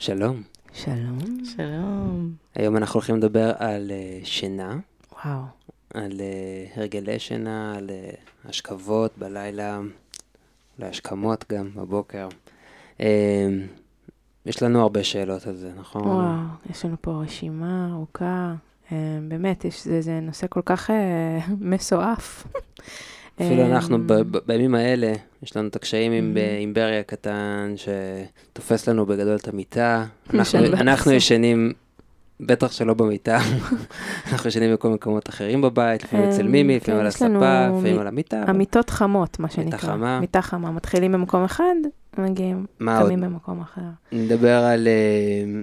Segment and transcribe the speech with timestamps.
[0.00, 0.42] שלום.
[0.72, 1.18] שלום.
[1.56, 2.32] שלום.
[2.54, 4.78] היום אנחנו הולכים לדבר על uh, שינה,
[5.24, 5.40] וואו.
[5.94, 9.80] על uh, הרגלי שינה, על uh, השכבות בלילה,
[10.78, 12.28] אולי השכמות גם בבוקר.
[12.98, 13.02] Uh,
[14.46, 16.02] יש לנו הרבה שאלות על זה, נכון?
[16.02, 16.36] וואו,
[16.70, 18.54] יש לנו פה רשימה ארוכה.
[18.88, 18.92] Uh,
[19.28, 20.92] באמת, יש, זה, זה נושא כל כך uh,
[21.70, 22.46] מסועף.
[23.34, 25.12] אפילו אה, אנחנו ב- ב- בימים האלה,
[25.42, 26.62] יש לנו את הקשיים עם, Mm.
[26.62, 30.04] עם ברי הקטן, שתופס לנו בגדול את המיטה.
[30.74, 31.12] אנחנו.
[31.20, 31.72] ישנים,
[32.40, 33.38] בטח שלא במיטה,
[34.32, 37.44] אנחנו ישנים בכל מקומות אחרים בבית, לפעמים אצל אה, מימי, לפעמים כן, על יש לנו
[37.44, 38.44] הספה, לפעמים על המיטה.
[38.46, 39.64] המיטות חמות, מה שנקרא.
[39.64, 40.20] מיטה חמה.
[40.20, 40.70] מיטה חמה.
[40.70, 41.74] מתחילים במקום אחד,
[42.18, 42.66] מגיעים?
[42.78, 43.80] קמים במקום אחר.
[44.12, 45.62] נדבר על, אה,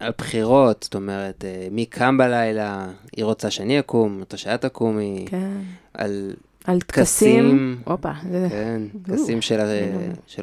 [0.00, 5.24] על בחירות, זאת אומרת, אה, מי קם בלילה, היא רוצה שאני אקום, רוצה שאת תקומי,
[5.28, 5.50] כן.
[5.94, 6.32] על
[6.68, 7.78] על טקסים.
[7.84, 8.12] הופה,
[8.50, 9.58] כן, טקסים של,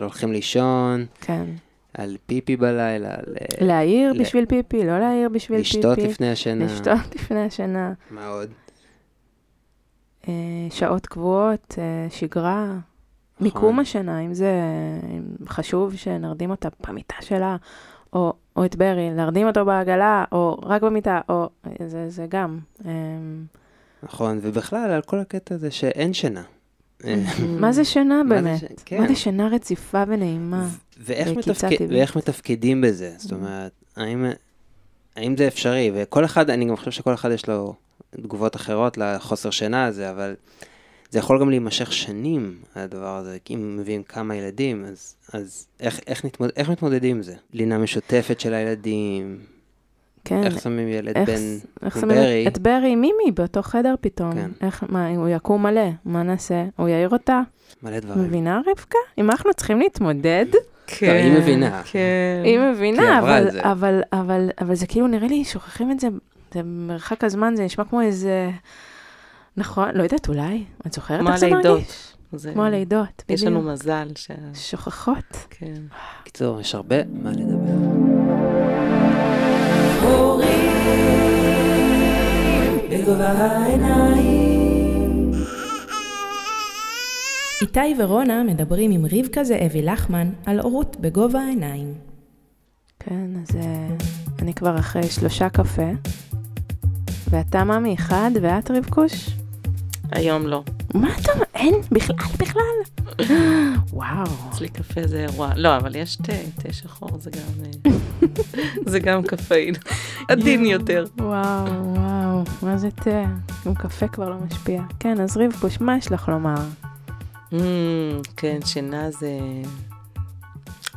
[0.01, 1.45] הולכים לישון, כן.
[1.93, 5.77] על פיפי בלילה, על אה, להעיר ל- בשביל פיפי, לא להעיר בשביל פיפי.
[5.77, 6.65] לשתות לפני השינה.
[6.65, 7.93] לשתות לפני השינה.
[8.11, 8.49] מה עוד?
[10.27, 10.33] אה,
[10.69, 12.81] שעות קבועות, אה, שגרה, נכון.
[13.47, 14.51] מיקום השינה, אם זה
[15.17, 17.55] אם חשוב שנרדים אותה במיטה שלה,
[18.13, 21.49] או, או את ברי, להרדים אותו בעגלה, או רק במיטה, או
[21.87, 22.59] זה, זה גם.
[22.85, 22.91] אה,
[24.03, 26.43] נכון, ובכלל על כל הקטע הזה שאין שינה.
[27.61, 28.81] מה זה שינה באמת?
[28.85, 29.01] כן.
[29.01, 30.67] מה זה שינה רציפה ונעימה?
[30.99, 33.13] ואיך, מתפקדים בזה?
[33.17, 35.91] זאת אומרת, האם, זה אפשרי?
[35.93, 37.75] וכל אחד, אני גם חושב שכל אחד יש לו
[38.21, 40.35] תגובות אחרות לחוסר שינה הזה, אבל
[41.09, 43.37] זה יכול גם להימשך שנים, הדבר הזה.
[43.49, 47.35] אם מביאים כמה ילדים, אז, אז איך, איך, נתמוד, איך מתמודדים עם זה?
[47.53, 49.39] לינה משותפת של הילדים,
[50.25, 50.43] כן.
[50.43, 51.35] איך שמים ילד איך, בן
[51.85, 52.47] איך עם שמים ברי?
[52.47, 54.33] את ברי עם מימי באותו חדר פתאום?
[54.33, 54.51] כן.
[54.61, 56.65] איך, מה, הוא יקום מלא, מה נעשה?
[56.75, 57.41] הוא יעיר אותה?
[57.83, 58.23] מלא דברים.
[58.23, 58.97] מבינה רבקה?
[59.17, 60.45] אם אנחנו צריכים להתמודד,
[61.01, 61.81] לא, היא מבינה.
[61.85, 61.99] כן.
[62.43, 63.61] היא מבינה, אבל, זה.
[63.71, 66.07] אבל, אבל, אבל זה כאילו נראה לי, שוכחים את זה,
[66.53, 68.49] זה מרחק הזמן, זה נשמע כמו איזה...
[69.57, 71.65] נכון, לא יודעת, אולי, את זוכרת איך זה הלידות.
[71.79, 72.11] מרגיש?
[72.33, 73.73] זה- כמו הלידות, יש לנו בדיוק.
[73.73, 74.31] מזל ש...
[74.53, 75.45] שוכחות.
[75.49, 75.73] כן.
[76.21, 78.14] בקיצור, יש הרבה מה לדבר.
[87.61, 91.93] איתי ורונה מדברים עם רבקה זאבי לחמן על הורות בגובה העיניים.
[92.99, 93.87] כן, אז אה,
[94.39, 95.91] אני כבר אחרי שלושה קפה,
[97.29, 99.29] ואתה ממי אחד, ואת רבקוש?
[100.11, 100.63] היום לא.
[100.93, 101.45] מה אתה אומר?
[101.55, 103.05] אין, בכלל, בכלל.
[103.93, 104.25] וואו.
[104.49, 105.51] אצלי קפה זה אירוע.
[105.55, 107.65] לא, אבל יש תה, תה שחור זה גם...
[107.85, 107.91] אה,
[108.91, 109.73] זה גם קפאין.
[110.27, 111.05] עדין יותר.
[111.17, 111.33] וואו,
[111.95, 112.14] וואו,
[112.61, 113.23] מה זה תה?
[113.65, 114.83] גם קפה כבר לא משפיע.
[114.99, 116.55] כן, אז רבקוש, מה יש לך לומר?
[117.51, 117.55] Mm,
[118.37, 119.39] כן, שינה זה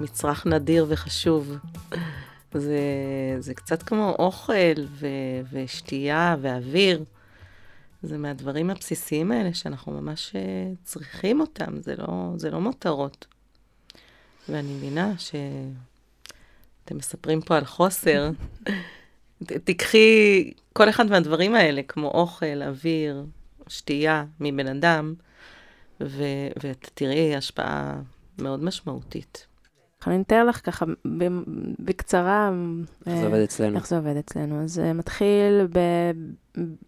[0.00, 1.56] מצרך נדיר וחשוב.
[2.54, 2.80] זה,
[3.38, 5.06] זה קצת כמו אוכל ו,
[5.52, 7.04] ושתייה ואוויר.
[8.02, 10.40] זה מהדברים הבסיסיים האלה שאנחנו ממש אה,
[10.84, 13.26] צריכים אותם, זה לא, זה לא מותרות.
[14.48, 18.30] ואני מבינה שאתם מספרים פה על חוסר.
[19.44, 23.24] תיקחי כל אחד מהדברים האלה, כמו אוכל, אוויר,
[23.68, 25.14] שתייה מבן אדם,
[26.00, 28.00] ו- ואת תראי השפעה
[28.38, 29.47] מאוד משמעותית.
[30.10, 30.86] אני אתאר לך ככה
[31.78, 32.50] בקצרה
[33.06, 33.76] איך אה, זה עובד אצלנו?
[33.76, 34.62] איך זה עובד אצלנו.
[34.62, 35.66] אז זה מתחיל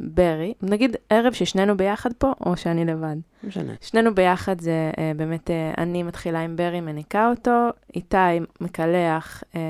[0.01, 3.17] בברי, נגיד ערב ששנינו ביחד פה, או שאני לבד.
[3.45, 3.73] משנה.
[3.81, 8.17] שנינו ביחד זה אה, באמת, אה, אני מתחילה עם ברי, מניקה אותו, איתי
[8.61, 9.61] מקלח, אה,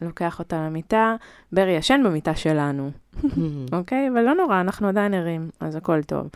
[0.00, 1.16] לוקח אותה למיטה,
[1.52, 2.90] ברי ישן במיטה שלנו,
[3.78, 4.08] אוקיי?
[4.12, 6.28] אבל לא נורא, אנחנו עדיין ערים, אז הכל טוב.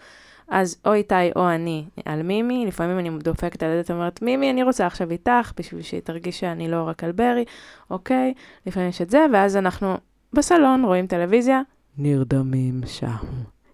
[0.48, 4.62] אז או איתי או אני על מימי, לפעמים אני דופקת על הדלת ואומרת, מימי, אני
[4.62, 7.44] רוצה עכשיו איתך, בשביל שהיא תרגיש שאני לא רק על ברי,
[7.90, 8.34] אוקיי?
[8.66, 9.94] לפעמים יש את זה, ואז אנחנו
[10.32, 11.62] בסלון, רואים טלוויזיה,
[11.98, 13.06] נרדמים שם.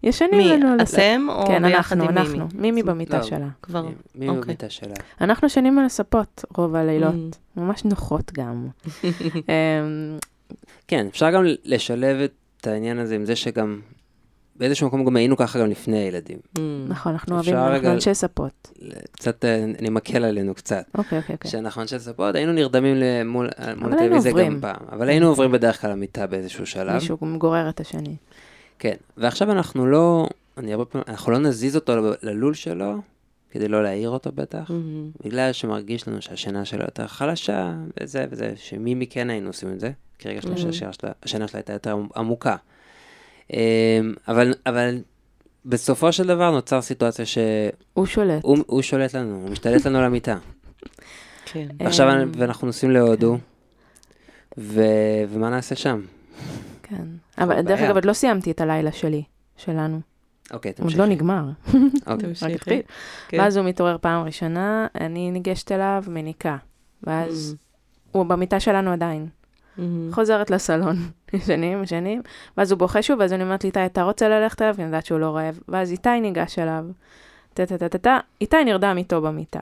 [0.03, 2.61] ישנים מי, לנו על אתם או כן, ביחד אנחנו, עם אנחנו, מימי?
[2.61, 3.49] מימי במיטה לא, שלה.
[3.63, 4.43] כבר, מי- מי אוקיי.
[4.43, 4.95] במיטה שלה?
[5.21, 7.61] אנחנו ישנים על הספות רוב הלילות, Mm.
[7.61, 8.67] ממש נוחות גם.
[9.49, 10.19] אמ,
[10.89, 12.17] כן, אפשר גם לשלב
[12.61, 13.81] את העניין הזה עם זה שגם
[14.57, 16.39] באיזשהו מקום גם היינו ככה גם לפני הילדים.
[16.57, 16.61] Mm.
[16.89, 18.73] נכון, אנחנו אוהבים, אנחנו אנשי ספות.
[19.13, 20.85] קצת, אה, אני מקל עלינו קצת.
[20.95, 21.51] אוקיי, אוקיי, אוקיי.
[21.51, 24.53] כשאנחנו אנשי ספות, היינו נרדמים למול מול הטלוויזיה עוברים.
[24.55, 24.87] גם פעם.
[24.93, 26.95] אבל היינו עוברים בדרך כלל למיטה באיזשהו שלב.
[26.95, 28.17] מישהו מגורר את השני.
[28.79, 30.29] כן, ועכשיו אנחנו לא,
[30.59, 32.95] אני הרבה פעמים, אנחנו לא נזיז אותו ללול שלו,
[33.51, 34.73] כדי לא להעיר אותו בטח, Mm.
[35.27, 39.91] בגלל שמרגיש לנו שהשינה שלו יותר חלשה, וזה וזה, שמי כן היינו עושים את זה,
[40.19, 40.43] כי רגע Mhm.
[40.59, 42.57] שהשינה שלה, השינה שלה הייתה יותר עמוקה.
[43.51, 43.57] אמ,
[44.29, 44.99] אבל, אבל
[45.67, 47.45] בסופו של דבר נוצר סיטואציה שהוא
[47.95, 48.43] הוא שולט.
[48.43, 50.37] הוא שולט לנו, הוא משתלט לנו על המיטה.
[51.45, 51.69] כן.
[51.81, 53.39] עכשיו, ואנחנו נוסעים להודו,
[54.59, 54.81] ו-
[55.29, 56.01] ומה נעשה שם?
[56.83, 57.05] כן.
[57.39, 57.81] אבל דרך.
[57.81, 59.23] אגב, עוד לא סיימתי את הלילה שלי,
[59.57, 60.01] שלנו.
[60.53, 60.99] אוקיי, עוד תמשיכי.
[60.99, 61.45] לא נגמר.
[62.07, 62.29] אוקיי.
[62.29, 62.83] תמשיכי.
[63.29, 63.39] כן.
[63.41, 66.57] ואז הוא מתעורר פעם ראשונה, אני ניגשת אליו, מניקה.
[67.03, 67.59] ואז Mm.
[68.13, 69.27] הוא במיטה שלנו עדיין.
[69.79, 70.11] מהמם.
[70.15, 70.97] חוזרת לסלון,
[71.33, 72.23] ישנים, ישנים,
[72.57, 74.75] ואז הוא בוכה שוב, ואז אני אומרת לאיתי, אתה רוצה ללכת אליו?
[74.75, 75.59] כי אני יודעת שהוא לא רעב.
[75.69, 76.85] ואז איתי ניגש אליו.
[77.55, 79.61] טה-טה-טה-טה, איתי נרדם איתו במיטה.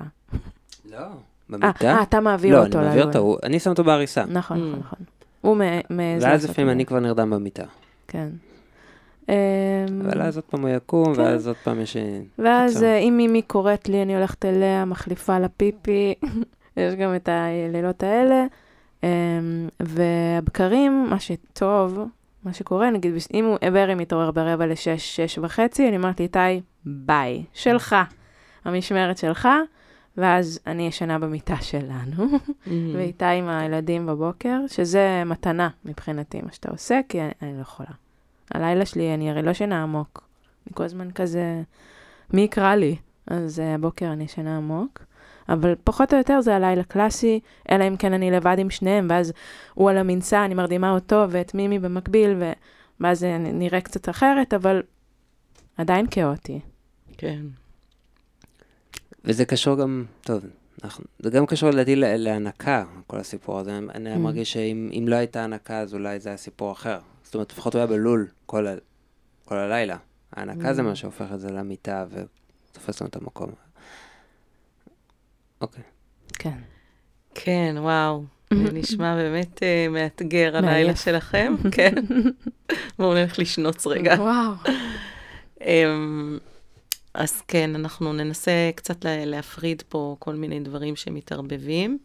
[0.91, 0.97] לא.
[0.99, 1.07] אה,
[1.49, 1.89] במיטה?
[1.89, 2.79] אה, אתה מעביר לא, אותו.
[2.79, 3.05] אני מעביר.
[3.07, 4.25] אותו, אני שם אותו בעריסה.
[4.29, 4.61] נכון, Mm.
[4.61, 4.99] נכון, נכון.
[5.41, 5.61] הוא מ-
[5.97, 6.71] מעז ואז לפעמים.
[6.71, 7.65] אני כבר נרדם במיטה.
[8.09, 8.29] כן.
[9.29, 9.35] אמ,
[10.07, 11.21] אבל אז עוד פעם הוא יקום, כן.
[11.21, 11.97] ואז עוד פעם יש...
[12.39, 12.89] ואז קיצור.
[12.89, 16.15] אה, אם מימי קוראת לי, אני הולכת אליה, מחליפה לה פיפי,
[16.77, 18.45] יש גם את הלילות האלה.
[19.03, 21.99] אמ, והבקרים, מה שטוב,
[22.45, 27.45] מה שקורה, נגיד, אם הוא, ברי מתעורר ברבע לשש, שש וחצי, אני אומרת לאיתי, ביי,
[27.53, 27.97] שלך,
[28.65, 29.49] המשמרת שלך,
[30.17, 32.27] ואז אני ישנה במיטה שלנו.
[32.95, 37.91] ואיתי עם הילדים בבוקר, שזה מתנה מבחינתי, מה שאתה עושה, כי אני, אני לא יכולה.
[38.51, 40.29] הלילה שלי, אני הרי לא ישנה עמוק.
[40.67, 41.63] אני כל הזמן כזה,
[42.33, 42.97] מי יקרא לי?
[43.27, 45.03] אז הבוקר אני ישנה עמוק.
[45.51, 49.33] אבל פחות או יותר זה הלילה קלאסי, אלא אם כן אני לבד עם שניהם, ואז
[49.75, 52.43] הוא על המנסה, אני מרדימה אותו ואת מימי במקביל.
[53.01, 54.83] ואז זה נראה קצת אחרת, אבל
[55.77, 56.61] עדיין כאוטי.
[57.19, 57.41] כן.
[59.25, 60.45] וזה קשור גם, טוב,
[60.85, 63.79] אנחנו, זה גם קשור לדעתי לה- להנקה, כל הסיפור הזה.
[63.95, 64.19] אני Mm.
[64.19, 66.99] מרגיש שאם אם לא הייתה הנקה, אז אולי זה היה סיפור אחר.
[67.23, 68.75] זאת אומרת, לפחות הוא היה בלול כל, ה,
[69.45, 69.97] כל הלילה.
[70.33, 70.85] ההנקה זה Mm.
[70.85, 73.51] מה שהופך את זה למיטה ותופס לנו את המקום.
[75.61, 75.83] אוקיי.
[76.39, 76.59] כן.
[77.35, 78.25] כן, וואו.
[78.55, 80.97] זה נשמע באמת אה, מאתגר הלילה.
[80.97, 81.55] שלכם.
[81.77, 81.95] כן.
[82.99, 84.15] בואו נלך לשנוץ רגע.
[84.19, 84.53] וואו.
[85.67, 86.39] אמ,
[87.15, 91.99] אז כן, אנחנו ננסה קצת לה- להפריד פה כל מיני דברים שמתערבבים.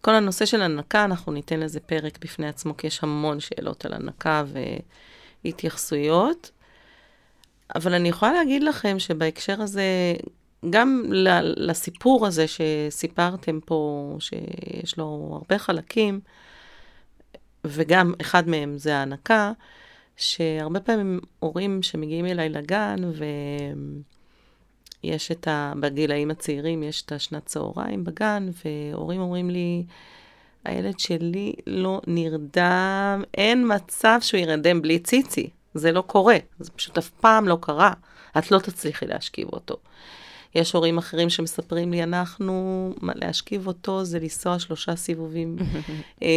[0.00, 3.94] כל הנושא של הנקה, אנחנו ניתן לזה פרק בפני עצמו, כי יש המון שאלות על
[3.94, 4.44] הנקה
[5.44, 6.50] והתייחסויות.
[7.74, 9.82] אבל אני יכולה להגיד לכם שבהקשר הזה,
[10.70, 11.02] גם
[11.56, 16.20] לסיפור הזה שסיפרתם פה, שיש לו הרבה חלקים,
[17.64, 19.52] וגם אחד מהם זה ההנקה,
[20.16, 22.96] שהרבה פעמים הורים שמגיעים אליי לגן,
[25.04, 25.72] ויש את ה...
[25.80, 29.84] בגילאים הצעירים יש את השנת צהריים בגן, והורים אומרים לי,
[30.64, 35.50] הילד שלי לא נרדם, אין מצב שהוא ירדם בלי ציצי.
[35.74, 37.92] זה לא קורה, זה פשוט אף פעם לא קרה.
[38.38, 39.76] את לא תצליחי להשכיב אותו.
[40.54, 45.56] יש הורים אחרים שמספרים לי, אנחנו, להשכיב אותו זה לנסוע שלושה סיבובים
[46.22, 46.28] אה,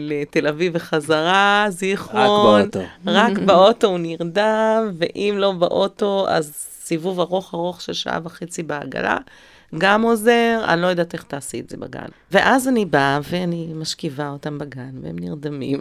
[0.00, 2.62] לתל אביב וחזרה, רק זיכרון.
[2.62, 2.80] באוטו.
[3.06, 6.52] רק באוטו הוא נרדם, ואם לא באוטו, אז
[6.84, 9.18] סיבוב ארוך ארוך של שעה וחצי בעגלה.
[9.78, 12.06] גם עוזר, אני לא יודעת איך תעשי את זה בגן.
[12.30, 15.80] ואז אני באה ואני משכיבה אותם בגן, והם נרדמים.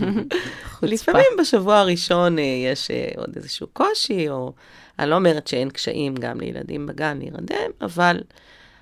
[0.82, 4.52] לפעמים בשבוע הראשון אה, יש אה, עוד איזשהו קושי, או
[5.00, 8.20] אני לא אומרת שאין קשיים גם לילדים בגן להירדם, אבל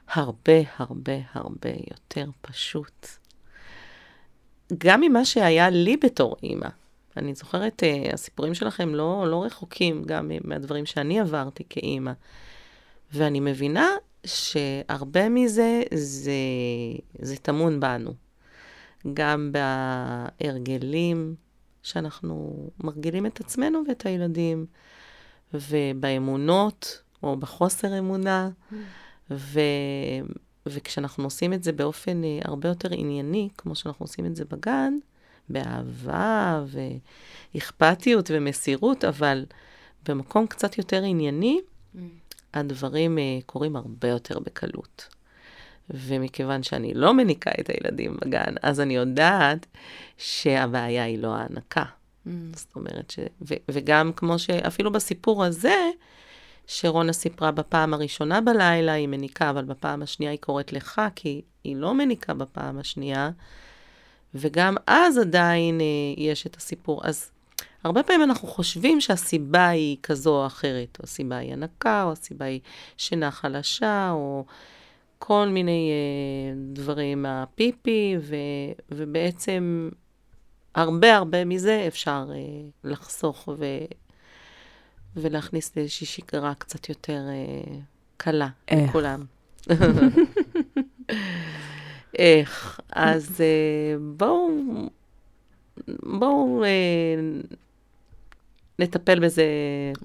[0.09, 3.07] הרבה הרבה הרבה יותר פשוט.
[4.79, 6.69] גם ממה שהיה לי בתור אימא.
[7.17, 12.13] אני זוכרת, אה, הסיפורים שלכם לא, לא רחוקים גם מהדברים שאני עברתי כאימא.
[13.13, 13.89] ואני מבינה
[14.27, 16.33] שהרבה מזה זה,
[17.19, 18.13] זה טמון בנו.
[19.15, 19.53] גם
[20.41, 21.35] בהרגלים
[21.83, 24.67] שאנחנו מרגילים את עצמנו ואת הילדים,
[25.55, 28.49] ובאמונות או בחוסר אמונה,
[29.31, 29.61] ו,
[30.67, 34.99] וכשאנחנו עושים את זה באופן אה, הרבה יותר ענייני, כמו שאנחנו עושים את זה בגן,
[35.49, 36.65] באהבה
[37.55, 39.45] ואכפתיות ומסירות, אבל
[40.09, 41.61] במקום קצת יותר ענייני,
[42.55, 45.09] הדברים uh, קורים הרבה יותר בקלות.
[45.91, 49.67] ומכיוון שאני לא מניקה את הילדים בגן, אז אני יודעת
[50.19, 51.85] שהבעיה היא לא ההנקה.
[52.55, 53.19] זאת אומרת ש...
[53.49, 55.91] ו- וגם כמו שאפילו בסיפור הזה,
[56.67, 61.77] שרונה סיפרה בפעם הראשונה בלילה, היא מניקה, אבל בפעם השנייה היא קוראת לך, כי היא
[61.77, 63.31] לא מניקה בפעם השנייה,
[64.35, 67.01] וגם אז עדיין אה, יש את הסיפור.
[67.05, 67.31] אז
[67.85, 72.45] הרבה פעמים אנחנו חושבים שהסיבה היא כזו או אחרת, או הסיבה היא הנקה, או הסיבה
[72.45, 72.61] היא
[72.97, 74.45] שינה חלשה, או
[75.19, 78.37] כל מיני אה, דברים מהפיפי, ו,
[78.91, 79.89] ובעצם
[80.75, 82.37] הרבה הרבה מזה אפשר אה,
[82.85, 83.65] לחסוך ו,
[85.17, 87.79] ולהכניס לאיזושהי שגרה קצת יותר אה,
[88.17, 88.89] קלה איך?
[88.89, 89.25] לכולם.
[92.19, 92.81] איך?
[92.93, 94.49] אז אה, בואו,
[96.03, 96.69] בואו אה,
[98.79, 99.45] נטפל בזה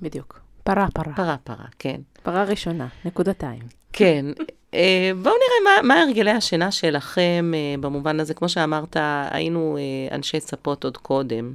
[0.01, 0.39] בדיוק.
[0.63, 1.13] פרה, פרה.
[1.15, 2.01] פרה פרה, כן.
[2.23, 3.82] פרה ראשונה, נקודתיים.
[3.93, 4.25] כן.
[4.73, 8.33] אה, בואו נראה מה, מה הרגלי השינה שלכם אה, במובן הזה.
[8.33, 8.97] כמו שאמרת,
[9.29, 11.53] היינו אה, אנשי ספות עוד קודם.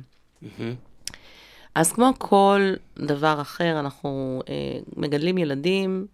[1.75, 4.43] אז כמו כל דבר אחר, אנחנו
[4.97, 6.07] מגדלים ילדים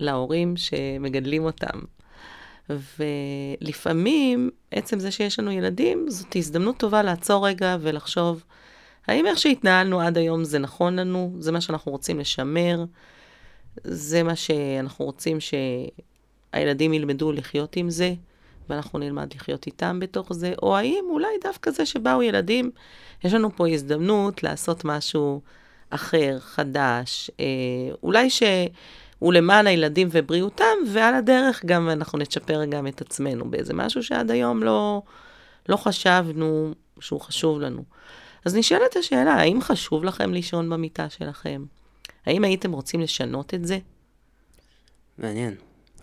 [0.00, 1.80] להורים שמגדלים אותם.
[3.60, 8.44] ולפעמים, עצם זה שיש לנו ילדים, זאת הזדמנות טובה לעצור רגע ולחשוב,
[9.06, 11.36] האם איך שהתנהלנו עד היום זה נכון לנו?
[11.38, 12.84] זה מה שאנחנו רוצים לשמר?
[13.84, 18.14] זה מה שאנחנו רוצים שהילדים ילמדו לחיות עם זה,
[18.68, 20.54] ואנחנו נלמד לחיות איתם בתוך זה?
[20.62, 22.70] או האם אולי דווקא זה שבאו ילדים,
[23.24, 25.40] יש לנו פה הזדמנות לעשות משהו
[25.90, 27.44] אחר, חדש, אה,
[28.02, 34.02] אולי שהוא למען הילדים ובריאותם, ועל הדרך גם אנחנו נצ'פר גם את עצמנו באיזה משהו
[34.02, 35.02] שעד היום לא,
[35.68, 37.84] לא חשבנו שהוא חשוב לנו.
[38.44, 41.64] אז נשאלת השאלה, האם חשוב לכם לישון במיטה שלכם?
[42.26, 43.78] האם הייתם רוצים לשנות את זה?
[45.18, 45.54] מעניין.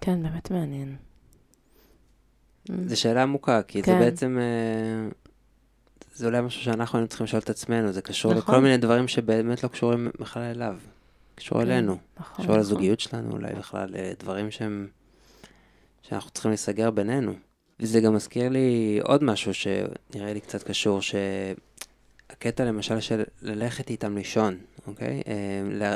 [0.01, 0.95] כן, באמת מעניין.
[2.85, 3.99] זו שאלה עמוקה, כי זה כן.
[3.99, 5.09] בעצם, אה,
[6.13, 8.55] זה אולי משהו שאנחנו היינו צריכים לשאול את עצמנו, זה קשור נכון.
[8.55, 10.75] לכל מיני דברים שבאמת לא קשורים בכלל אליו,
[11.35, 12.45] קשור כן, אלינו, נכון.
[12.45, 14.87] קשור לזוגיות שלנו, אולי בכלל אה, דברים שהם,
[16.01, 17.33] שאנחנו צריכים להיסגר בינינו.
[17.79, 20.99] וזה גם מזכיר לי עוד משהו שנראה לי קצת קשור,
[22.29, 24.57] שהקטע למשל של ללכת איתם לישון,
[24.87, 25.21] אוקיי?
[25.27, 25.33] אה,
[25.71, 25.95] לה-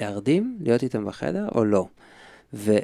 [0.00, 1.86] להרדים, להיות איתם בחדר או לא.
[2.54, 2.76] ו,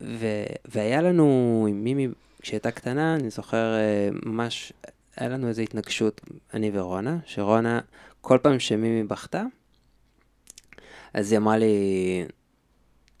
[0.00, 0.26] ו,
[0.64, 1.26] והיה לנו
[1.70, 2.08] עם מימי,
[2.42, 4.72] כשהייתה קטנה, אני זוכר אה, ממש,
[5.16, 6.20] היה לנו איזו התנגשות,
[6.54, 7.80] אני ורונה, שרונה,
[8.20, 9.42] כל פעם שמימי בכתה,
[11.14, 11.74] אז היא אמרה לי,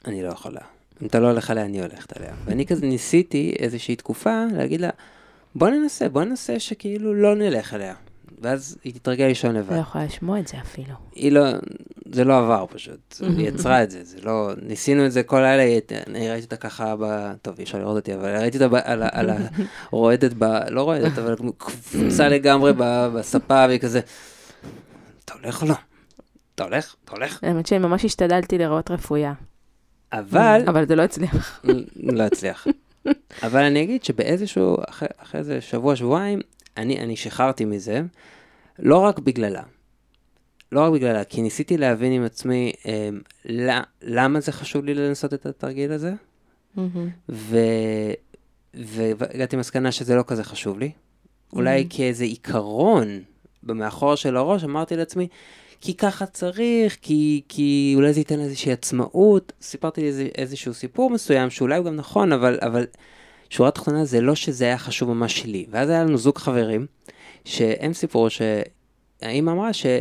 [0.04, 0.60] אני לא יכולה.
[1.02, 2.34] אם אתה לא הולך עליה, אני הולכת עליה.
[2.44, 4.90] ואני כזה ניסיתי איזושהי תקופה להגיד לה,
[5.54, 7.94] בוא ננסה, בוא ננסה שכאילו לא נלך עליה.
[8.40, 9.72] ואז היא תתרגל לישון לבד.
[9.72, 10.94] לא יכולה לשמוע את זה אפילו.
[11.14, 11.40] היא לא,
[12.12, 15.78] זה לא עבר פשוט, היא יצרה את זה, זה לא, ניסינו את זה כל לילה,
[16.06, 19.02] אני ראיתי אותה ככה, ב, טוב אי אפשר לראות אותי, אבל ראיתי אותה ב, על,
[19.12, 19.36] על ה...
[19.90, 24.00] רועדת, ב, לא רועדת, אבל קפוצה לגמרי ב, בספה, והיא כזה,
[25.24, 25.74] אתה הולך או לא?
[26.54, 26.94] אתה הולך?
[27.04, 27.38] אתה הולך?
[27.42, 29.32] האמת שאני ממש השתדלתי לראות רפויה.
[30.12, 31.64] אבל, אבל זה לא הצליח.
[32.18, 32.66] לא הצליח.
[33.42, 36.40] אבל אני אגיד שבאיזשהו, אחרי, אחרי איזה שבוע, שבועיים,
[36.76, 38.02] אני, אני שחררתי מזה,
[38.78, 39.62] לא רק בגללה.
[40.72, 43.08] לא רק בגללה, כי ניסיתי להבין עם עצמי אה,
[43.44, 46.12] ל- למה זה חשוב לי לנסות את התרגיל הזה,
[47.28, 47.58] ו...
[48.74, 50.90] והגעתי למסקנה שזה לא כזה חשוב לי.
[51.52, 53.22] אולי כאיזה עיקרון
[53.62, 55.28] במאחור של הראש, אמרתי לעצמי,
[55.80, 59.52] כי ככה צריך, כי, כי אולי זה ייתן איזושהי עצמאות.
[59.62, 62.86] סיפרתי לי איזה, איזשהו סיפור מסוים, שאולי הוא גם נכון, אבל, אבל
[63.56, 65.66] שורה תחתונה זה לא שזה היה חשוב ממש לי.
[65.70, 66.86] ואז היה לנו זוג חברים,
[67.44, 69.98] שהם סיפרו שהאימא אמרה שהיא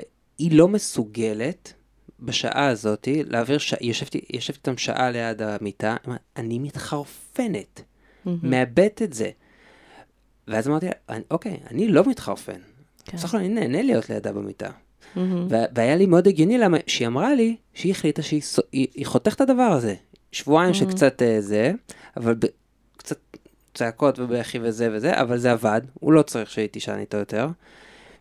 [0.52, 1.74] לא מסוגלת
[2.20, 5.96] בשעה הזאתי להעביר שעה, ישבתי, ישבתי איתם שעה ליד המיטה,
[6.38, 7.82] אני מתחרפנת,
[8.26, 9.30] מאבדת את זה.
[10.48, 12.60] ואז אמרתי לה, "אני- אוקיי, אני לא מתחרפן.
[13.06, 13.18] כן.
[13.18, 14.70] בסך הכל אני נהנה להיות לידה במיטה.
[15.76, 19.36] והיה לי מאוד הגיוני למה שהיא אמרה לי שהיא החליטה שהיא סו- היא, היא חותכת
[19.36, 19.96] את הדבר הזה.
[20.32, 21.72] שבועיים שקצת אה, זה,
[22.18, 22.46] אבל ב-
[22.98, 23.18] קצת
[23.76, 27.48] צעקות ובכי וזה וזה, אבל זה עבד, הוא לא צריך שהיא תישן איתו יותר.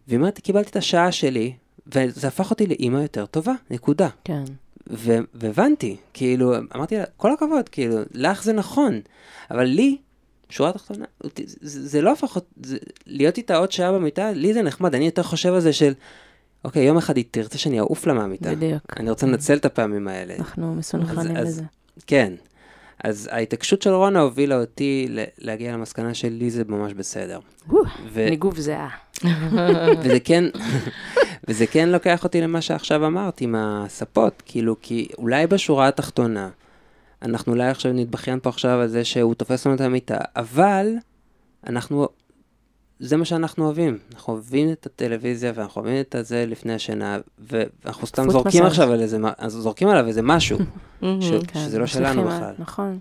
[0.09, 1.53] והיא אומרת, קיבלתי את השעה שלי,
[1.87, 4.09] וזה הפך אותי לאימא יותר טובה, נקודה.
[4.25, 4.45] כן.
[5.35, 9.01] והבנתי, כאילו, אמרתי לה, כל הכבוד, כאילו, לך זה נכון,
[9.51, 9.97] אבל לי,
[10.49, 11.05] שורה תחתונה,
[11.61, 15.23] זה, זה לא הפך, זה, להיות איתה עוד שעה במיטה, לי זה נחמד, אני יותר
[15.23, 15.93] חושב על זה של,
[16.65, 18.55] אוקיי, יום אחד היא תרצה שאני אעוף לה מהמיטה.
[18.55, 18.83] בדיוק.
[19.01, 20.35] אני רוצה לנצל את הפעמים האלה.
[20.39, 21.63] אנחנו מסונכרנים אז- לזה.
[22.07, 22.33] כן.
[23.05, 25.09] אז ההתעקשות של רונה הובילה אותי
[25.39, 27.39] להגיע למסקנה שלי זה ממש בסדר.
[28.31, 28.89] ניגוב זהה.
[30.03, 30.45] וזה כן,
[31.49, 36.49] וזה כן לוקח אותי למה שעכשיו אמרת עם הספות, כאילו, כי אולי בשורה התחתונה,
[37.23, 40.95] אנחנו אולי עכשיו נתבכיין פה עכשיו על זה שהוא תופס לנו את המיטה, אבל
[41.67, 42.09] אנחנו,
[42.99, 43.99] זה מה שאנחנו אוהבים.
[44.15, 48.73] אנחנו אוהבים את הטלוויזיה ואנחנו אוהבים את הזה לפני השינה, ואנחנו סתם זורקים מסאז'.
[48.73, 50.59] עכשיו על איזה, זורקים עליו איזה משהו,
[51.03, 52.55] ש- כן, שזה לא שלנו בכלל.
[52.59, 52.99] נכון.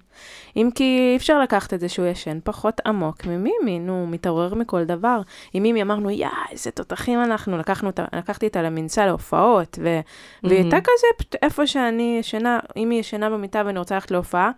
[0.56, 4.56] אם כי אי אפשר לקחת את זה שהוא ישן פחות עמוק ממימי, נו, הוא מתעורר
[4.56, 5.22] מכל דבר.
[5.54, 10.00] עם מימי אמרנו, יא, איזה תותחים אנחנו, לקחנו לקחתי אותה למנסה להופעות, ו...
[10.44, 14.52] והיא הייתה כזה, איפה שאני ישנה, אם היא ישנה במיטה ואני רוצה ללכת להופעה,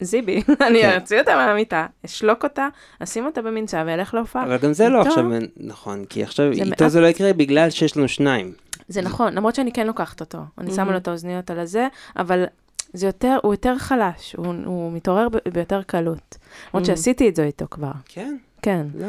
[0.00, 0.98] זיבי, אני כן.
[1.00, 2.68] אוציא אותה מהמיטה, אשלוק אותה,
[3.02, 4.44] אשים אותה במנסה ואלך להופעה.
[4.44, 5.24] אבל גם זה לא עכשיו
[5.56, 8.52] נכון, כי עכשיו זה איתו זה לא יקרה בגלל שיש לנו שניים.
[8.88, 10.38] זה נכון, למרות שאני כן לוקחת אותו.
[10.58, 10.92] אני שמה מהמם.
[10.92, 12.44] לו את האוזניות על הזה, אבל
[12.92, 16.36] זה יותר, הוא יותר חלש, הוא, הוא מתעורר ב- ביותר קלות.
[16.38, 16.38] למרות
[16.72, 16.84] מהמם.
[16.84, 18.86] שעשיתי את זה איתו כבר, כן, כן.
[18.98, 19.06] לא.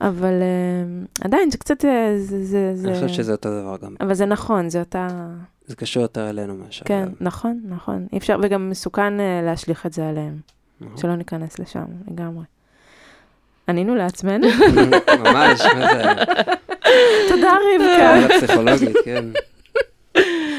[0.00, 2.88] אבל uh, עדיין, זה קצת, אה, זה, זה, זה...
[2.88, 3.94] אני חושב שזה אותו דבר גם.
[4.00, 5.08] אבל זה נכון, זה אותה...
[5.66, 6.84] זה קשור יותר אלינו מאשר...
[6.84, 7.08] כן.
[7.20, 8.06] נכון, נכון.
[8.12, 10.36] אי אפשר, וגם מסוכן אה, להשליך את זה עליהם,
[10.80, 10.96] נכון.
[10.96, 12.44] שלא ניכנס לשם לגמרי.
[13.68, 14.46] ענינו לעצמנו?
[15.24, 16.02] ממש, מה זה?
[17.28, 18.34] תודה רבקה.
[18.34, 19.24] פסיכולוגית, כן.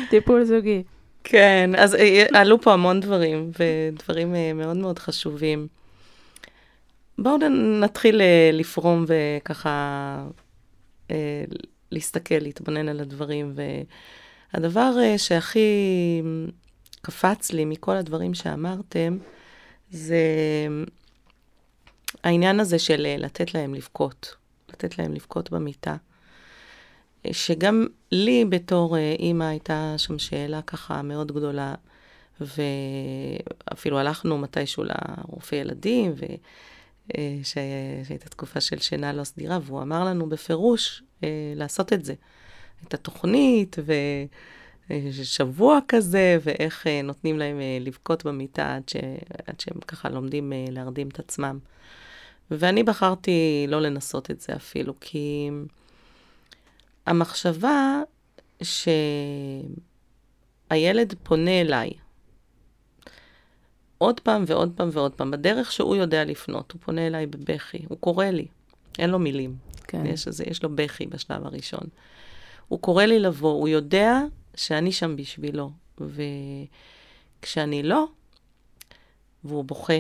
[0.09, 0.83] טיפול זוגי.
[1.23, 5.67] כן, אז אה, עלו פה המון דברים, ודברים אה, מאוד מאוד חשובים.
[7.21, 7.37] בואו
[7.81, 10.25] נתחיל אה, לפרום וככה
[11.11, 11.43] אה,
[11.91, 13.53] להסתכל, להתבונן על הדברים.
[14.53, 15.69] והדבר אה, שהכי
[17.01, 19.17] קפץ לי מכל הדברים שאמרתם,
[19.91, 20.17] זה
[22.23, 24.35] העניין הזה של לתת להם לבכות,
[24.69, 25.95] לתת להם לבכות במיטה.
[27.31, 31.75] שגם לי בתור אימא הייתה שם שאלה ככה מאוד גדולה,
[32.41, 36.25] ואפילו הלכנו מתישהו לרופא ילדים, ו...
[37.17, 42.13] אה, שהייתה תקופה של שינה לא סדירה, והוא אמר לנו בפירוש אה, לעשות את זה.
[42.87, 43.75] את התוכנית,
[44.89, 48.95] ושבוע כזה, ואיך אה, נותנים להם אה, לבכות במיטה עד, ש...
[49.47, 51.59] עד שהם ככה לומדים אה, להרדים את עצמם.
[52.51, 55.49] ואני בחרתי לא לנסות את זה אפילו, כי
[57.05, 58.01] המחשבה
[60.71, 61.91] שהילד פונה אליי,
[63.99, 67.97] עוד פעם ועוד פעם ועוד פעם, בדרך שהוא יודע לפנות, הוא פונה אליי בבכי, הוא
[67.97, 68.47] קורא לי,
[68.99, 69.55] אין לו מילים.
[69.83, 70.05] כן.
[70.05, 71.83] יש, איזה, יש לו בכי בשלב הראשון.
[72.67, 74.19] הוא קורא לי לבוא, הוא יודע
[74.55, 75.71] שאני שם בשבילו,
[77.41, 78.05] וכשאני לא,
[79.43, 79.99] והוא בוכה,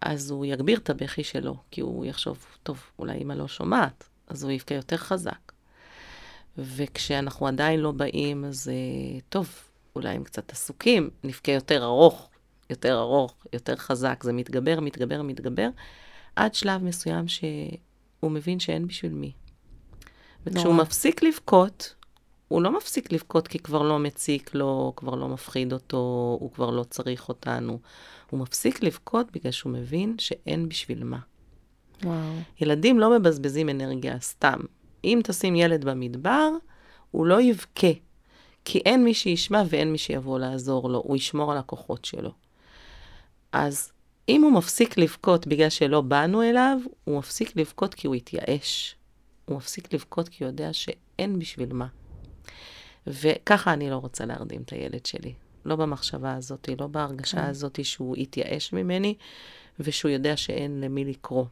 [0.00, 4.42] אז הוא יגביר את הבכי שלו, כי הוא יחשוב, טוב, אולי אמא לא שומעת, אז
[4.42, 5.52] הוא יבכה יותר חזק.
[6.58, 9.54] וכשאנחנו עדיין לא באים, אז אה, טוב,
[9.96, 12.29] אולי הם קצת עסוקים, נבכה יותר ארוך,
[12.70, 15.68] יותר ארוך, יותר חזק, זה מתגבר, מתגבר, מתגבר,
[16.36, 19.32] עד שלב מסוים שהוא מבין שאין בשביל מי.
[20.46, 20.82] וכשהוא נורא.
[20.82, 21.94] מפסיק לבכות,
[22.48, 26.70] הוא לא מפסיק לבכות כי כבר לא מציק לו, כבר לא מפחיד אותו, הוא כבר
[26.70, 27.78] לא צריך אותנו.
[28.30, 31.18] הוא מפסיק לבכות בגלל שהוא מבין שאין בשביל מה.
[32.04, 32.32] וואו.
[32.60, 34.60] ילדים לא מבזבזים אנרגיה סתם.
[35.04, 36.50] אם תשים ילד במדבר,
[37.10, 37.92] הוא לא יבכה,
[38.64, 42.30] כי אין מי שישמע ואין מי שיבוא לעזור לו, הוא ישמור על הכוחות שלו.
[43.52, 43.92] אז
[44.28, 48.96] אם הוא מפסיק לבכות בגלל שלא באנו אליו, הוא מפסיק לבכות כי הוא התייאש.
[49.44, 51.86] הוא מפסיק לבכות כי הוא יודע שאין בשביל מה.
[53.06, 55.34] וככה אני לא רוצה להרדים את הילד שלי.
[55.64, 57.44] לא במחשבה הזאת, לא בהרגשה כן.
[57.44, 59.14] הזאת שהוא התייאש ממני,
[59.80, 61.44] ושהוא יודע שאין למי לקרוא.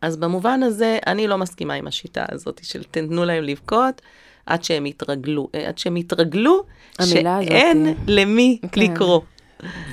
[0.00, 4.02] אז במובן הזה, אני לא מסכימה עם השיטה הזאת של תנו להם לבכות
[4.46, 5.48] עד שהם יתרגלו.
[5.66, 6.62] עד שהם יתרגלו
[6.98, 7.92] המילה הזאת, שאין אה.
[8.06, 8.80] למי כן.
[8.80, 9.20] לקרוא.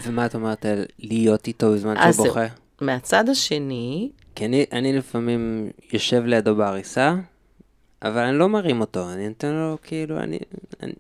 [0.04, 2.28] ומה את אומרת על להיות איתו בזמן שהוא.
[2.28, 2.46] בוכה?
[2.82, 7.16] מהצד השני, כי אני, אני לפעמים יושב לידו בעריסה,
[8.02, 10.40] אבל אני לא מרים אותו, אני נותן לו כאילו, אני,
[10.84, 10.94] אני,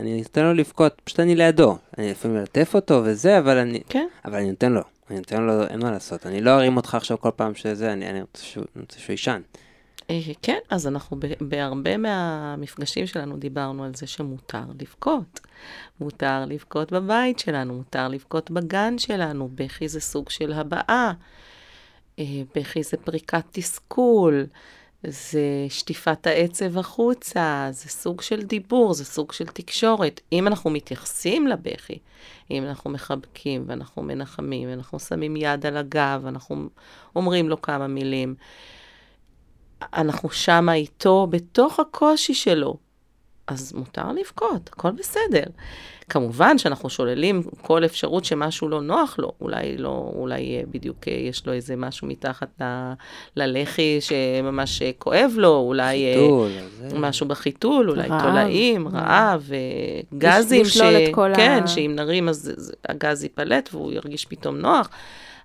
[0.00, 1.76] אני נותן לו לבכות, פשוט אני לידו.
[1.98, 5.66] אני לפעמים מלטף אותו וזה, אבל אני, כן, אבל אני נותן לו, אני נותן לו,
[5.66, 6.26] אין מה לעשות.
[6.26, 8.64] אני לא ארים אותך עכשיו כל פעם שזה, אני, אני רוצה שהוא
[9.08, 9.40] יישן.
[10.10, 15.40] אה, כן, אז אנחנו בהרבה מהמפגשים שלנו דיברנו על זה שמותר לבכות.
[16.00, 21.12] מותר לבכות בבית שלנו, מותר לבכות בגן שלנו, בכי זה סוג של הבעה,
[22.18, 24.46] אה, בכי זה פריקת תסכול,
[25.02, 30.20] זה שטיפת העצב החוצה, זה סוג של דיבור, זה סוג של תקשורת.
[30.32, 31.98] אם אנחנו מתייחסים לבכי,
[32.50, 36.68] אם אנחנו מחבקים ואנחנו מנחמים, ואנחנו שמים יד על הגב, אנחנו
[37.16, 38.34] אומרים לו כמה מילים,
[39.94, 42.76] אנחנו שמה איתו בתוך הקושי שלו,
[43.46, 45.42] אז מותר לבכות, הכל בסדר.
[46.08, 51.12] כמובן שאנחנו שוללים כל אפשרות שמשהו לא נוח לו, אולי לא, אולי אה, בדיוק אה,
[51.12, 52.92] יש לו איזה משהו מתחת ל-
[53.36, 56.50] ללחי שממש אה, כואב לו, אולי חיתול,
[56.90, 56.98] זה...
[56.98, 58.22] משהו בחיתול, אולי רעב.
[58.22, 59.50] תולעים, רעב.
[59.52, 60.80] אה, גזים, ש...
[61.12, 64.88] כל ה- כן, שאם נרים אז זה- הגז ייפלט והוא ירגיש פתאום נוח.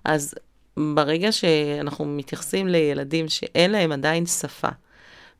[0.04, 0.34] אז
[0.76, 4.68] ברגע שאנחנו מתייחסים לילדים שאין להם עדיין שפה,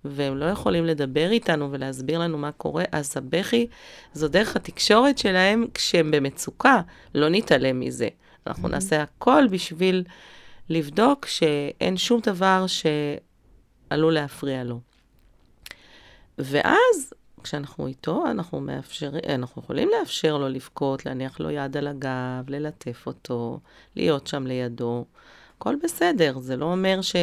[0.04, 3.66] והם לא יכולים לדבר איתנו ולהסביר לנו מה קורה, אז הבכי
[4.14, 6.80] זו דרך התקשורת שלהם כשהם במצוקה,
[7.14, 8.08] לא נתעלם מזה.
[8.46, 10.04] אנחנו נעשה הכל בשביל
[10.68, 14.80] לבדוק שאין שום דבר שעלול להפריע לו.
[16.38, 22.44] ואז, כשאנחנו איתו, אנחנו, מאפשר, אנחנו יכולים לאפשר לו לבכות, להניח לו יד על הגב,
[22.48, 23.60] ללטף אותו,
[23.96, 25.04] להיות שם לידו.
[25.56, 27.16] הכל בסדר, זה לא אומר ש,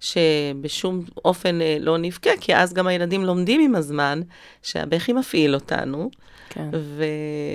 [0.00, 4.20] שבשום אופן אה, לא נבכה, כי אז גם הילדים לומדים עם הזמן
[4.62, 6.10] שהבכי מפעיל אותנו,
[6.48, 6.70] כן.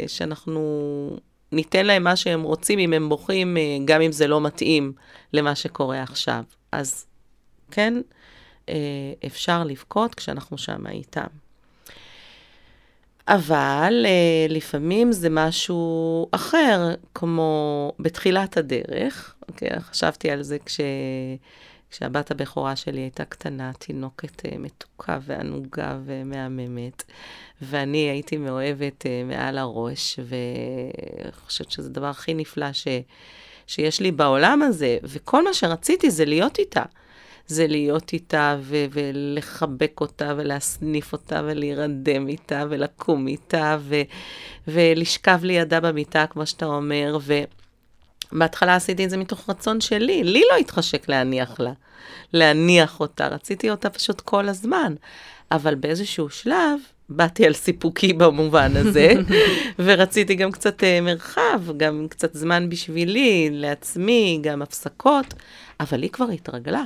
[0.06, 0.62] ושאנחנו
[1.51, 4.93] ניתן להם מה שהם רוצים אם הם בוכים, אה, גם אם זה לא מתאים
[5.34, 6.43] למה שקורה עכשיו.
[6.71, 7.06] אז
[7.71, 7.93] כן,
[8.69, 11.42] אה, אפשר לבכות כשאנחנו שם איתם.
[13.27, 19.79] אבל אה, לפעמים זה משהו אחר, כמו בתחילת הדרך, אוקיי?
[19.79, 20.79] חשבתי על זה כש...
[21.93, 27.03] כשהבת הבכורה שלי הייתה קטנה, תינוקת אה, מתוקה וענוגה ומהממת,
[27.62, 32.88] ואני הייתי מאוהבת אה, מעל הראש, וחושבת שזה הדבר הכי נפלא ש...
[33.67, 36.83] שיש לי בעולם הזה, וכל מה שרציתי זה להיות איתה.
[37.47, 44.01] זה להיות איתה ו- ולחבק אותה ולהסניף אותה ולהירדם איתה ולקום איתה ו-
[44.67, 47.17] ולשכב לידה במיטה, כמו שאתה אומר,
[48.32, 51.71] ובהתחלה עשיתי את זה מתוך רצון שלי, לי לא התחשק להניח לה,
[52.34, 54.93] להניח אותה, רציתי אותה פשוט כל הזמן.
[55.51, 56.79] אבל באיזשהו שלב,
[57.10, 59.13] באתי על סיפוקי במובן הזה,
[59.86, 65.34] ורציתי גם קצת uh, מרחב, גם קצת זמן בשבילי, לעצמי, גם הפסקות,
[65.79, 66.84] אבל היא כבר התרגלה.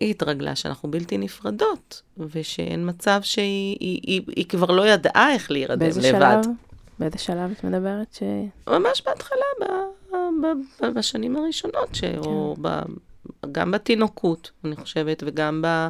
[0.00, 5.50] היא התרגלה שאנחנו בלתי נפרדות, ושאין מצב שהיא היא, היא, היא כבר לא ידעה איך
[5.50, 6.42] להירדם באיזה לבד.
[6.42, 6.52] שלב?
[6.98, 8.14] באיזה שלב את מדברת?
[8.14, 8.22] ש...
[8.66, 9.64] ממש בהתחלה, ב,
[10.12, 10.46] ב,
[10.80, 12.00] ב, בשנים הראשונות, ש...
[12.00, 12.18] כן.
[12.18, 12.68] או ב,
[13.52, 15.88] גם בתינוקות, אני חושבת, וגם ב,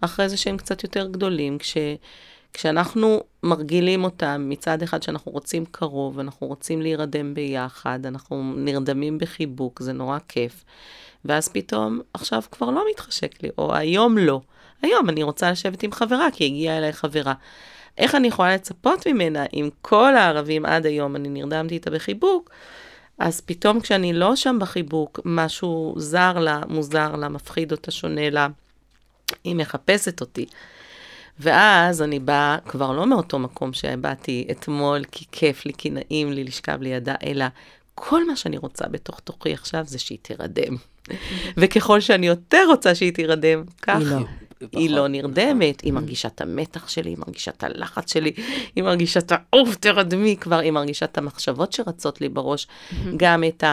[0.00, 1.76] אחרי זה שהם קצת יותר גדולים, כש...
[2.52, 9.82] כשאנחנו מרגילים אותם מצד אחד שאנחנו רוצים קרוב, אנחנו רוצים להירדם ביחד, אנחנו נרדמים בחיבוק,
[9.82, 10.64] זה נורא כיף.
[11.28, 14.40] ואז פתאום, עכשיו כבר לא מתחשק לי, או היום לא.
[14.82, 17.34] היום אני רוצה לשבת עם חברה, כי הגיעה אליי חברה.
[17.98, 22.50] איך אני יכולה לצפות ממנה אם כל הערבים עד היום אני נרדמתי איתה בחיבוק,
[23.18, 28.48] אז פתאום כשאני לא שם בחיבוק, משהו זר לה, מוזר לה, מפחיד אותה, שונה לה,
[29.44, 30.46] היא מחפשת אותי.
[31.38, 36.44] ואז אני באה כבר לא מאותו מקום שבאתי אתמול, כי כיף לי, כי נעים לי
[36.44, 37.44] לשכב לידה, אלא
[37.94, 40.76] כל מה שאני רוצה בתוך תוכי עכשיו זה שהיא תירדם.
[41.56, 44.26] וככל שאני יותר רוצה שהיא תירדם, כך היא לא,
[44.72, 48.32] היא לא נרדמת, היא מרגישה את המתח שלי, היא מרגישה את הלחץ שלי,
[48.76, 52.66] היא מרגישה את האוף, תרדמי כבר, היא מרגישה את המחשבות שרצות לי בראש,
[53.16, 53.64] גם את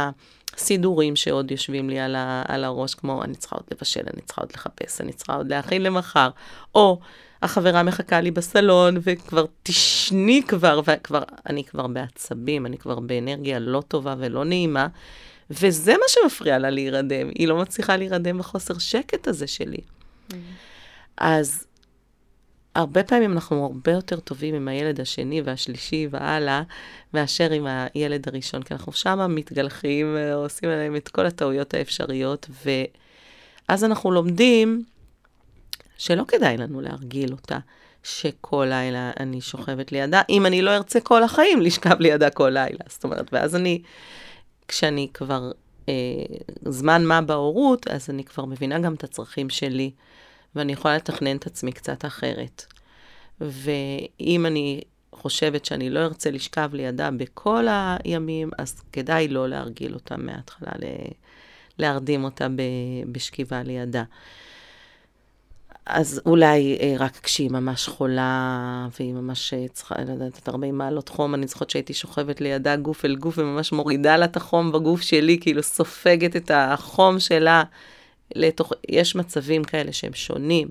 [0.54, 4.41] הסידורים שעוד יושבים לי על, ה, על הראש, כמו אני צריכה עוד לבשל, אני צריכה
[4.41, 6.30] עוד לחפש, אני צריכה עוד להכין למחר,
[6.76, 7.00] או
[7.41, 13.84] החברה מחכה לי בסלון, וכבר תשני כבר, וכבר, אני כבר בעצבים, אני כבר באנרגיה לא
[13.88, 14.88] טובה ולא נעימה,
[15.62, 17.30] וזה מה שמפריע לה להירדם.
[17.36, 19.82] היא לא מצליחה להירדם בחוסר שקט הזה שלי.
[21.18, 21.66] אז
[22.76, 26.62] הרבה פעמים אנחנו הרבה יותר טובים עם הילד השני והשלישי והלאה,
[27.13, 33.84] מאשר עם הילד הראשון, כי אנחנו שם מתגלחים, עושים עליהם את כל הטעויות האפשריות, ואז
[33.84, 34.84] אנחנו לומדים
[35.98, 37.58] שלא כדאי לנו להרגיל אותה,
[38.04, 42.84] שכל לילה אני שוכבת לידה, אם אני לא ארצה כל החיים לשכב לידה כל לילה.
[42.88, 43.82] זאת אומרת, ואז אני,
[44.67, 45.52] כשאני כבר
[45.89, 45.93] אה,
[46.65, 49.91] זמן מה בהורות, אז אני כבר מבינה גם את הצרכים שלי,
[50.56, 52.65] ואני יכולה לתכנן את עצמי קצת אחרת.
[53.41, 60.17] ואם אני חושבת שאני לא ארצה לשכב לידה בכל הימים, אז כדאי לא להרגיל אותה
[60.17, 60.71] מההתחלה,
[61.80, 62.47] להרדים אותה
[63.12, 64.04] בשכיבה לידה.
[65.86, 70.78] אז אולי אה, רק כשהיא ממש חולה, והיא ממש אה, צריכה, לא יודעת, את 40
[70.78, 74.72] מעלות חום, אני זוכרת שהייתי שוכבת לידה גוף אל גוף, וממש מורידה לה את החום
[74.72, 77.63] בגוף שלי, כאילו סופגת את החום שלה
[78.36, 80.67] לתוך, יש מצבים כאלה שהם שונים.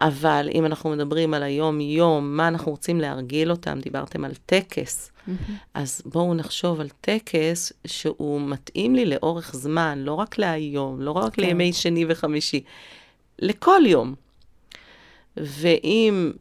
[0.00, 5.30] אבל אם אנחנו מדברים על היום-יום, מה אנחנו רוצים להרגיל אותם, דיברתם על טקס, mm-hmm.
[5.74, 11.34] אז בואו נחשוב על טקס שהוא מתאים לי לאורך זמן, לא רק להיום, לא רק
[11.34, 11.42] כן.
[11.42, 12.60] לימי שני וחמישי.
[13.38, 14.14] לכל יום.
[15.36, 16.32] ואם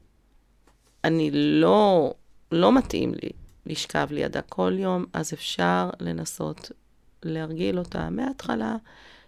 [1.04, 2.14] אני לא,
[2.52, 3.30] לא מתאים לי
[3.66, 6.72] לשכב לידה כל יום, אז אפשר לנסות
[7.24, 8.76] להרגיל אותה מההתחלה,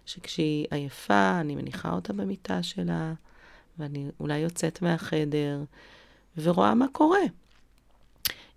[0.06, 3.12] שכשהיא עייפה, אני מניחה אותה במיטה שלה,
[3.78, 5.60] ואני אולי יוצאת מהחדר,
[6.36, 7.20] ורואה מה קורה.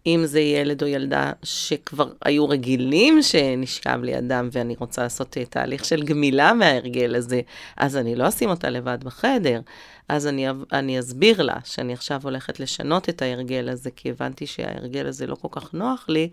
[0.06, 5.86] אם זה ילד או ילדה שכבר היו רגילים שנשכב לידם ואני רוצה לעשות אה, תהליך
[5.86, 7.42] של גמילה מההרגל הזה,
[7.78, 9.62] אז אני לא אשים אותה לבד בחדר.
[10.10, 15.08] אז אני, אני אסביר לה שאני עכשיו הולכת לשנות את ההרגל הזה, כי הבנתי שההרגל
[15.08, 16.30] הזה לא כל כך נוח לי,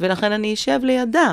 [0.00, 1.32] ולכן אני אשב לידה.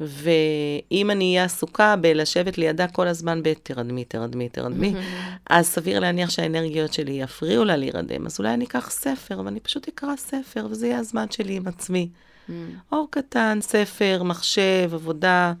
[0.00, 4.94] ואם אני אהיה עסוקה בלשבת לידה כל הזמן ב"תרדמי, תרדמי, תרדמי",
[5.50, 8.26] אז סביר להניח שהאנרגיות שלי יפריעו לה להירדם.
[8.26, 12.08] אז אולי אני אקח ספר, ואני פשוט אקרא ספר, וזה יהיה הזמן שלי עם עצמי.
[12.48, 12.52] Mm.
[12.92, 15.52] אור קטן, ספר, מחשב, עבודה,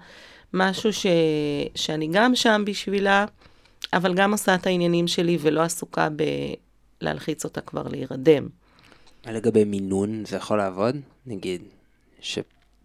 [0.52, 1.06] משהו ש...
[1.74, 3.26] שאני גם שם בשבילה,
[3.92, 6.08] אבל גם עושה את העניינים שלי ולא עסוקה
[7.00, 8.48] בלהלחיץ אותה כבר להירדם.
[9.26, 10.96] לגבי מינון, זה יכול לעבוד?
[11.26, 11.62] נגיד,
[12.20, 12.38] ש...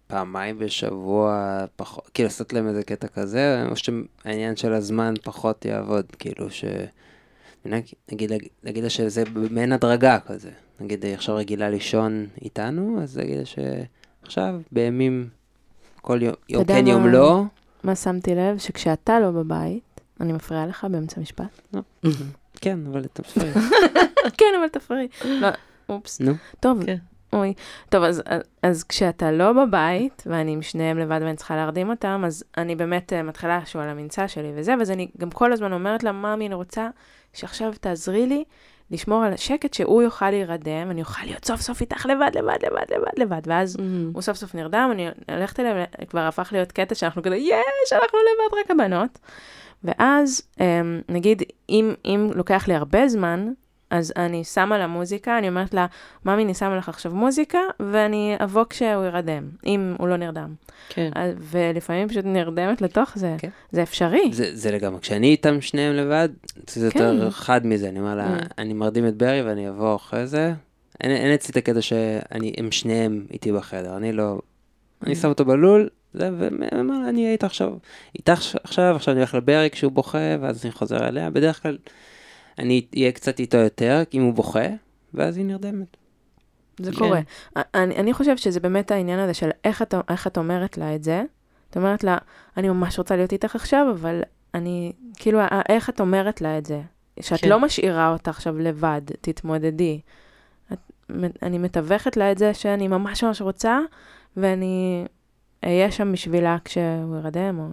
[0.10, 6.06] פעמיים בשבוע, פחות, כאילו לעשות להם איזה קטע כזה, או שהעניין של הזמן פחות יעבוד,
[6.20, 6.66] כאילו ש...
[8.12, 8.32] נגיד,
[8.64, 10.50] נגיד לה שזה מעין הדרגה כזה.
[10.80, 15.30] נגיד היא עכשיו רגילה לישון איתנו, אז נגיד שעכשיו, בימים,
[16.02, 16.90] כל יום, כן, מה?
[16.90, 17.44] יום לא,
[17.84, 18.58] מה שמתי לב?
[18.58, 21.62] שכשאתה לא בבית, אני מפריעה לך באמצע משפט.
[22.62, 23.54] כן, אבל אתה מפריע.
[24.40, 25.08] כן, אבל תפריעי.
[25.26, 25.48] לא,
[25.90, 26.22] אופס.
[26.22, 26.98] נו, טוב, כן.
[27.34, 27.54] אוי.
[27.90, 28.24] טוב, אז,
[28.64, 33.14] אז כשאתה לא בבית, ואני עם שניהם לבד ואני צריכה להרדים אותם, אז אני באמת
[33.14, 36.48] אה, מתחילה לשאול על המנצה שלי וזה, ואז אני גם כל הזמן אומרת לה, ממי,
[36.48, 36.88] אני רוצה
[37.34, 38.44] שעכשיו תעזרי לי
[38.92, 42.94] לשמור על השקט, שהוא יוכל להירדם, אני אוכל להיות סוף סוף איתך לבד, לבד, לבד,
[42.96, 43.78] לבד, לבד, ואז
[44.14, 48.20] הוא סוף סוף נרדם, אני הולכת אליו, כבר הפך להיות קטע שאנחנו כזה, יש, אנחנו
[48.20, 49.20] לבד, רק הבנות.
[49.84, 53.52] ואז, אמ, נגיד, אם, אם לוקח לי הרבה זמן,
[53.90, 55.86] אז אני שמה לה מוזיקה, אני אומרת לה,
[56.26, 60.54] ממי, אני שמה לך עכשיו מוזיקה, ואני אבוא כשהוא ירדם, אם הוא לא נרדם.
[60.90, 61.12] כן.
[61.16, 63.50] אז- ולפעמים פשוט נרדמת לתוך זה, כן.
[63.72, 64.30] זה אפשרי.
[64.34, 66.30] זה, זה לגמרי, כשאני איתם שניהם לבד,
[66.70, 67.30] זה יותר כן.
[67.30, 68.44] חד מזה, אני אומר לה, Mm.
[68.58, 70.54] אני מרדים את ברי ואני אבוא אחרי זה.
[71.02, 74.40] אין, אין אצלי את הקטע שהם שניהם איתי בחדר, אני לא,
[75.06, 77.74] אני שם אותו בלול, זה, ואומר לה, אני אהיה איתך עכשיו,
[78.16, 81.78] איתך עכשיו, עכשיו אני הולך לברי כשהוא בוכה, ואז אני חוזר אליה, בדרך כלל
[82.60, 84.68] אני אהיה קצת איתו יותר, אם הוא בוכה,
[85.14, 85.98] ואז היא נרדמת.
[86.80, 86.98] זה כן.
[86.98, 87.20] קורה.
[87.56, 91.04] אני, אני חושבת שזה באמת העניין הזה של איך את, איך את אומרת לה את
[91.04, 91.24] זה.
[91.70, 92.18] את אומרת לה,
[92.58, 94.22] אני ממש רוצה להיות איתך עכשיו, אבל
[94.54, 96.82] אני, כאילו, איך את אומרת לה את זה?
[97.20, 97.50] שאת כן.
[97.50, 100.02] לא משאירה אותה עכשיו לבד, תתמודדי.
[100.74, 100.78] את,
[101.44, 103.80] אני מתווכת לה את זה שאני ממש ממש רוצה,
[104.38, 105.06] ואני
[105.66, 107.66] אהיה שם בשבילה כשהוא ירדם, או...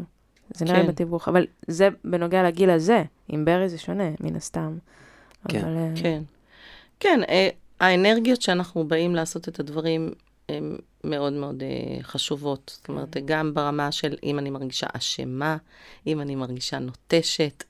[0.54, 0.88] זה נראה לי כן.
[0.88, 4.78] בתיווך, אבל זה בנוגע לגיל הזה, עם ברי זה שונה, מן הסתם.
[5.48, 5.60] כן.
[5.60, 6.22] אבל, אה, כן.
[7.00, 7.48] כן, אה,
[7.80, 10.12] האנרגיות שאנחנו באים לעשות את הדברים
[10.48, 12.72] הן מאוד מאוד אה, חשובות.
[12.76, 15.56] זאת אומרת, גם ברמה של אם אני מרגישה אשמה,
[16.06, 17.64] אם אני מרגישה נוטשת,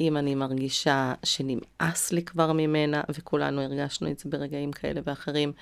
[0.00, 5.52] אם אני מרגישה שנמאס לי כבר ממנה, וכולנו הרגשנו את זה ברגעים כאלה ואחרים.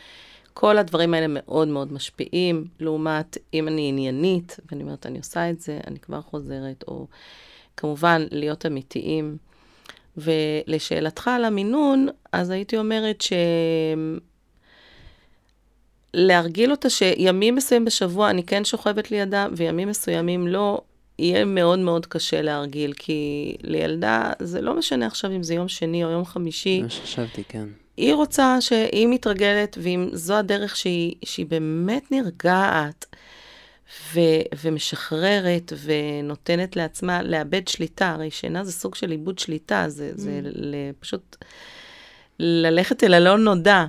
[0.55, 5.61] כל הדברים האלה מאוד מאוד משפיעים, לעומת אם אני עניינית, ואני אומרת, אני עושה את
[5.61, 7.07] זה, אני כבר חוזרת, או
[7.81, 9.37] כמובן, להיות אמיתיים.
[10.17, 13.33] ולשאלתך על המינון, אז הייתי אומרת ש...
[16.15, 20.81] להרגיל אותה שימים מסוימים בשבוע אני כן שוכבת לידה, וימים מסוימים לא,
[21.19, 26.05] יהיה מאוד מאוד קשה להרגיל, כי לילדה זה לא משנה עכשיו אם זה יום שני
[26.05, 27.69] או יום חמישי, מה שחשבתי, כן.
[27.97, 33.07] היא רוצה שהיא מתרגלת, ואם זו הדרך שהיא, שהיא באמת נרגעת
[34.15, 34.21] ו,
[34.65, 40.75] ומשחררת ונותנת לעצמה לאבד שליטה, הרי שינה זה סוג של איבוד שליטה, זה, זה ל,
[41.01, 41.37] פשוט
[42.39, 43.85] ללכת אל הלא נודע,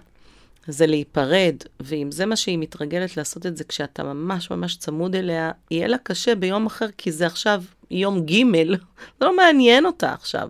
[0.68, 5.52] זה להיפרד, ואם זה מה שהיא מתרגלת לעשות את זה כשאתה ממש ממש צמוד אליה,
[5.72, 8.76] יהיה לה קשה ביום אחר, כי זה עכשיו יום ג', זה
[9.22, 10.48] לא מעניין אותה עכשיו.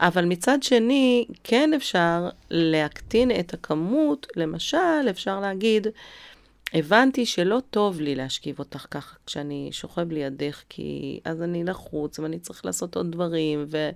[0.00, 5.86] אבל מצד שני, כן אפשר להקטין את הכמות, למשל, אפשר להגיד,
[6.72, 12.38] הבנתי שלא טוב לי להשכיב אותך ככה כשאני שוכב לידך, כי אז אני לחוץ ואני
[12.38, 13.90] צריך לעשות עוד דברים, ו...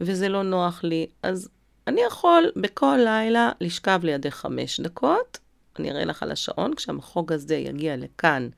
[0.00, 1.06] וזה לא נוח לי.
[1.22, 1.48] אז
[1.86, 5.38] אני יכול בכל לילה לשכב לידך חמש דקות,
[5.78, 8.48] אני אראה לך על השעון, כשהמחוג הזה יגיע לכאן,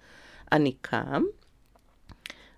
[0.52, 1.22] אני קם,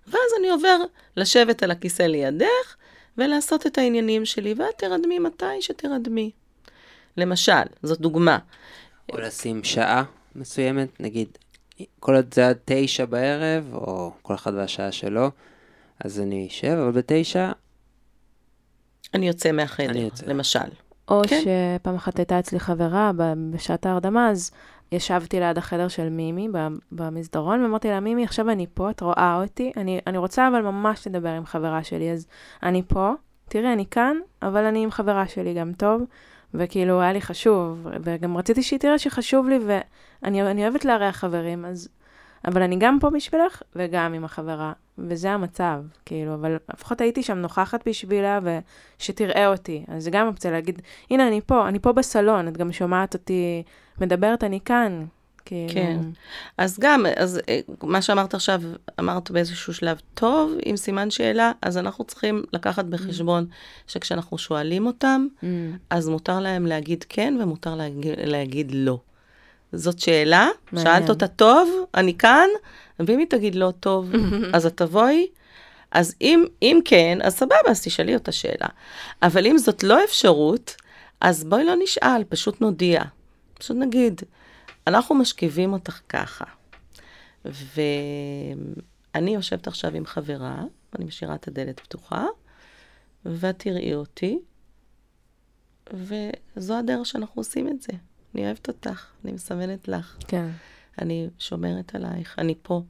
[0.07, 0.77] ואז אני עובר
[1.17, 2.75] לשבת על הכיסא לידך,
[3.17, 6.31] ולעשות את העניינים שלי, ואת תרדמי מתי שתרדמי.
[7.17, 8.37] למשל, זאת דוגמה.
[9.11, 10.03] או לשים שעה
[10.39, 11.27] מסוימת, נגיד,
[11.99, 15.29] כל עוד זה עד תשע בערב, או כל אחד והשעה שלו,
[15.99, 17.51] אז אני אשב, אבל בתשע,
[19.13, 20.25] אני יוצא מהחדר, אני יוצא.
[20.25, 20.59] למשל.
[21.07, 21.41] או כן.
[21.79, 24.51] שפעם אחת הייתה אצלי חברה ב- בשעת ההרדמה, אז
[24.91, 29.39] ישבתי ליד החדר של מימי ב- במסדרון, ואמרתי לה, מימי, עכשיו אני פה, את רואה
[29.41, 32.27] אותי, אני, אני רוצה אבל ממש לדבר עם חברה שלי, אז
[32.63, 33.11] אני פה,
[33.49, 36.01] תראי, אני כאן, אבל אני עם חברה שלי גם טוב,
[36.53, 41.65] וכאילו, היה לי חשוב, וגם רציתי שהיא תראה שחשוב לי, ואני אני אוהבת לארח חברים,
[41.65, 41.89] אז...
[42.45, 47.37] אבל אני גם פה בשבילך, וגם עם החברה, וזה המצב, כאילו, אבל לפחות הייתי שם
[47.37, 49.85] נוכחת בשבילה, ושתראה אותי.
[49.87, 53.63] אז זה גם אופציה להגיד, הנה, אני פה, אני פה בסלון, את גם שומעת אותי
[54.01, 55.05] מדברת, אני כאן.
[55.49, 55.73] כאילו...
[55.73, 55.97] כן.
[56.57, 58.61] אז גם, אז אה, מה שאמרת עכשיו,
[58.99, 63.45] אמרת באיזשהו שלב, טוב, עם סימן שאלה, אז אנחנו צריכים לקחת בחשבון
[63.87, 65.45] שכשאנחנו שואלים אותם, Mm,
[65.89, 68.99] אז מותר להם להגיד כן ומותר להגיד, להגיד לא.
[69.73, 70.97] זאת שאלה, מעניין.
[70.99, 72.47] שאלת אותה טוב, אני כאן,
[72.99, 74.11] ואם היא תגיד לא טוב,
[74.53, 75.27] אז את תבואי.
[75.91, 78.67] אז אם, אם כן, אז סבבה, אז תשאלי אותה שאלה.
[79.23, 80.75] אבל אם זאת לא אפשרות,
[81.21, 83.01] אז בואי לא נשאל, פשוט נודיע.
[83.59, 84.21] פשוט נגיד,
[84.87, 86.45] אנחנו משכיבים אותך ככה.
[87.45, 90.63] ואני יושבת עכשיו עם חברה,
[90.93, 92.25] ואני משאירה את הדלת פתוחה,
[93.25, 94.39] ואת תראי אותי,
[95.93, 97.93] וזו הדרך שאנחנו עושים את זה.
[98.35, 100.47] אני אוהבת אותך, אני מסמנת לך, כן.
[101.01, 102.81] אני שומרת עלייך, אני פה.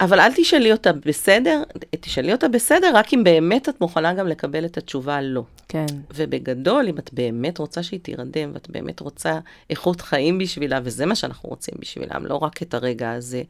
[0.00, 1.62] אבל אל תשאלי אותה בסדר,
[2.00, 5.44] תשאלי אותה בסדר רק אם באמת את מוכנה גם לקבל את התשובה לא.
[5.68, 5.86] כן.
[6.14, 9.38] ובגדול, אם את באמת רוצה שהיא תירדם, ואת באמת רוצה
[9.70, 13.42] איכות חיים בשבילה, וזה מה שאנחנו רוצים בשבילם, לא רק את הרגע הזה,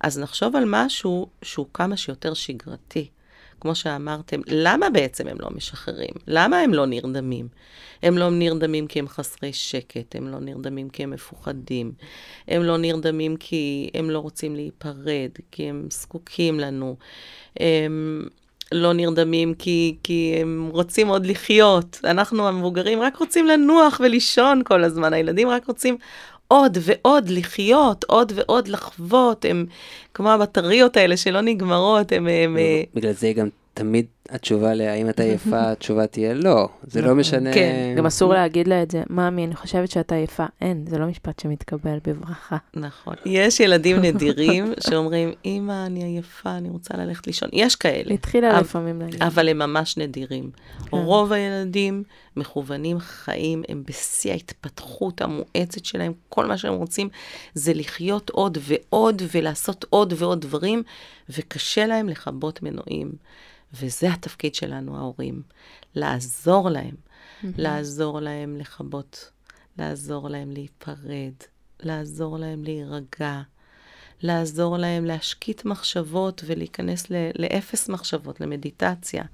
[0.00, 3.08] אז נחשוב על משהו שהוא כמה שיותר שגרתי.
[3.60, 6.14] כמו שאמרתם, למה בעצם הם לא משחררים?
[6.26, 7.48] למה הם לא נרדמים?
[8.02, 11.92] הם לא נרדמים כי הם חסרי שקט, הם לא נרדמים כי הם מפוחדים,
[12.48, 16.96] הם לא נרדמים כי הם לא רוצים להיפרד, כי הם זקוקים לנו.
[17.60, 18.28] הם
[18.72, 22.00] לא נרדמים כי, כי הם רוצים עוד לחיות.
[22.04, 25.96] אנחנו המבוגרים רק רוצים לנוח ולישון כל הזמן, הילדים רק רוצים
[26.48, 29.66] עוד ועוד לחיות, עוד ועוד לחוות, הם
[30.14, 32.26] כמו הבטריות האלה שלא נגמרות, הם...
[32.26, 32.56] הם
[32.94, 33.48] בגלל זה גם
[33.80, 36.68] תמיד התשובה להאם את עייפה, התשובה תהיה לא.
[36.82, 37.52] זה לא משנה...
[37.54, 39.02] כן, גם אסור להגיד לה את זה.
[39.10, 40.46] ממי, אני חושבת שאתה עייפה.
[40.60, 42.56] אין, זה לא משפט שמתקבל בברכה.
[42.74, 43.14] נכון.
[43.26, 47.48] יש ילדים נדירים שאומרים, אמא, אני עייפה, אני רוצה ללכת לישון.
[47.52, 48.14] יש כאלה.
[48.14, 49.22] התחילה לפעמים להגיד.
[49.22, 50.50] אבל הם ממש נדירים.
[50.90, 50.96] כן.
[50.96, 52.02] רוב הילדים
[52.36, 57.08] מכוונים חיים, הם בשיא ההתפתחות המואצת שלהם, כל מה שהם רוצים
[57.54, 60.82] זה לחיות עוד ועוד ולעשות עוד ועוד דברים,
[61.28, 63.12] וקשה להם לכבות מנועים.
[63.72, 65.42] וזה התפקיד שלנו, ההורים,
[65.94, 66.94] לעזור להם,
[67.58, 69.30] לעזור להם לכבות,
[69.78, 71.32] לעזור להם להיפרד,
[71.80, 73.40] לעזור להם להירגע,
[74.22, 79.24] לעזור להם להשקיט מחשבות ולהיכנס ל- לאפס מחשבות, למדיטציה,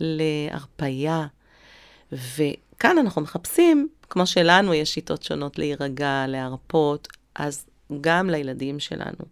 [0.00, 1.26] להרפייה.
[2.12, 7.66] וכאן אנחנו מחפשים, כמו שלנו יש שיטות שונות להירגע, להרפות, אז
[8.00, 9.24] גם לילדים שלנו.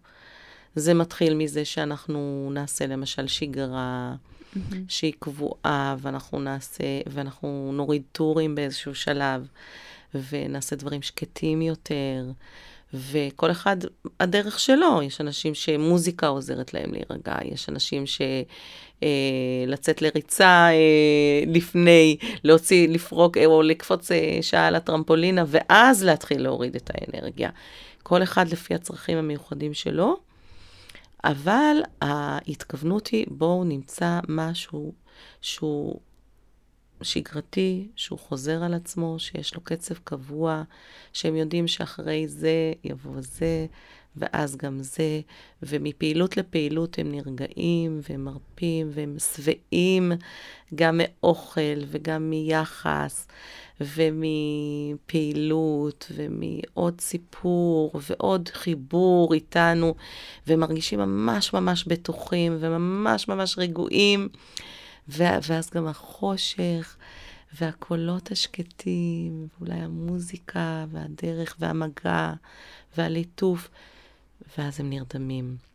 [0.75, 4.15] זה מתחיל מזה שאנחנו נעשה למשל שגרה
[4.87, 9.47] שהיא קבועה, ואנחנו נעשה, ואנחנו נוריד טורים באיזשהו שלב,
[10.31, 12.25] ונעשה דברים שקטים יותר,
[12.93, 13.77] וכל אחד,
[14.19, 15.01] הדרך שלו.
[15.01, 18.21] יש אנשים שמוזיקה עוזרת להם להירגע, יש אנשים ש...
[19.03, 19.09] אה,
[19.67, 26.41] לצאת לריצה אה, לפני, להוציא, לפרוק אה, או לקפוץ אה, שעה על הטרמפולינה, ואז להתחיל
[26.41, 27.49] להוריד את האנרגיה.
[28.03, 30.17] כל אחד לפי הצרכים המיוחדים שלו,
[31.23, 34.93] אבל ההתכוונות היא, בואו נמצא משהו
[35.41, 35.99] שהוא
[37.01, 40.63] שגרתי, שהוא חוזר על עצמו, שיש לו קצב קבוע,
[41.13, 43.65] שהם יודעים שאחרי זה יבוא זה,
[44.15, 45.21] ואז גם זה,
[45.63, 50.11] ומפעילות לפעילות הם נרגעים, והם מרפים, והם שבעים
[50.75, 53.27] גם מאוכל וגם מיחס,
[55.01, 55.31] ומפעילות,
[56.15, 59.95] ומעוד סיפור, ועוד חיבור איתנו,
[60.47, 64.29] ומרגישים ממש ממש בטוחים, וממש ממש רגועים.
[65.09, 66.95] ו- ואז גם החושך,
[67.61, 72.33] והקולות השקטים, ואולי המוזיקה, והדרך, והמגע,
[72.97, 73.69] והליטוף,
[74.57, 75.68] ואז הם נרדמים.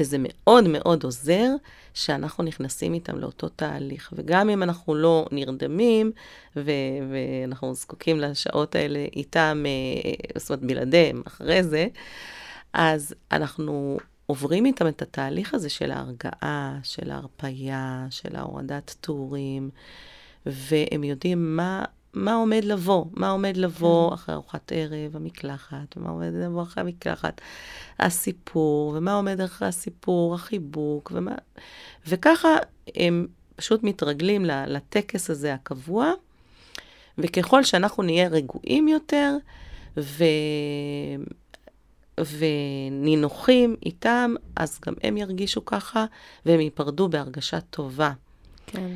[0.00, 1.48] וזה מאוד מאוד עוזר
[1.94, 4.12] שאנחנו נכנסים איתם לאותו תהליך.
[4.16, 6.12] וגם אם אנחנו לא נרדמים,
[6.56, 6.70] ו-
[7.10, 11.86] ואנחנו זקוקים לשעות האלה איתם, אה, זאת אומרת, בלעדיהם, אחרי זה,
[12.72, 19.70] אז אנחנו עוברים איתם את התהליך הזה של ההרגעה, של ההרפייה, של ההורדת טורים,
[20.46, 21.84] והם יודעים מה,
[22.18, 27.40] מה עומד לבוא, מה עומד לבוא אחרי ארוחת ערב, המקלחת, ומה עומד לבוא אחרי המקלחת,
[27.98, 31.34] הסיפור, ומה עומד אחרי הסיפור, החיבוק, ומה...
[32.06, 32.48] וככה
[32.94, 33.26] הם
[33.56, 36.12] פשוט מתרגלים לטקס הזה הקבוע,
[37.18, 39.36] וככל שאנחנו נהיה רגועים יותר,
[39.96, 40.24] ו...
[42.20, 46.04] ונינוחים איתם, אז גם הם ירגישו ככה,
[46.46, 48.12] והם ייפרדו בהרגשה טובה.
[48.66, 48.90] כן.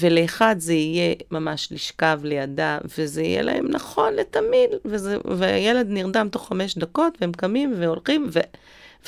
[0.00, 6.48] ולאחד זה יהיה ממש לשכב לידה, וזה יהיה להם נכון לתמיד, וזה, והילד נרדם תוך
[6.48, 8.40] חמש דקות, והם קמים והולכים, ו,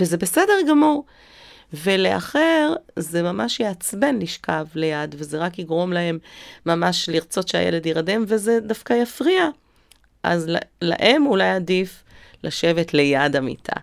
[0.00, 1.04] וזה בסדר גמור.
[1.72, 6.18] ולאחר, זה ממש יעצבן לשכב ליד, וזה רק יגרום להם
[6.66, 9.48] ממש לרצות שהילד ירדם, וזה דווקא יפריע.
[10.22, 10.50] אז
[10.82, 12.04] להם אולי עדיף
[12.44, 13.76] לשבת ליד המיטה.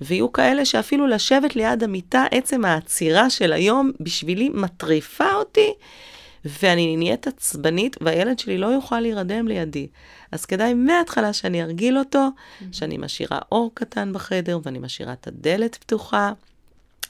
[0.00, 5.72] ויהיו כאלה שאפילו לשבת ליד המיטה, עצם העצירה של היום בשבילי מטריפה אותי,
[6.44, 9.86] ואני נהיית עצבנית, והילד שלי לא יוכל להירדם לידי.
[10.32, 12.28] אז כדאי מההתחלה שאני ארגיל אותו,
[12.72, 16.32] שאני משאירה אור קטן בחדר, ואני משאירה את הדלת פתוחה,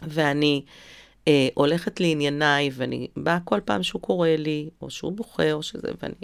[0.02, 0.62] ואני
[1.28, 5.88] אה, הולכת לענייניי, ואני באה כל פעם שהוא קורא לי, או שהוא בוכה, או שזה,
[6.02, 6.14] ואני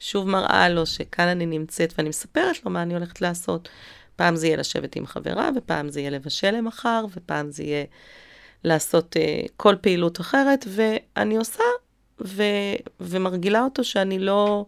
[0.00, 3.68] שוב מראה לו שכאן אני נמצאת, ואני מספרת לו מה אני הולכת לעשות.
[4.16, 7.84] פעם זה יהיה לשבת עם חברה, ופעם זה יהיה לבשל למחר, ופעם זה יהיה
[8.64, 11.62] לעשות אה, כל פעילות אחרת, ואני עושה,
[12.20, 12.42] ו,
[13.00, 14.66] ומרגילה אותו שאני לא,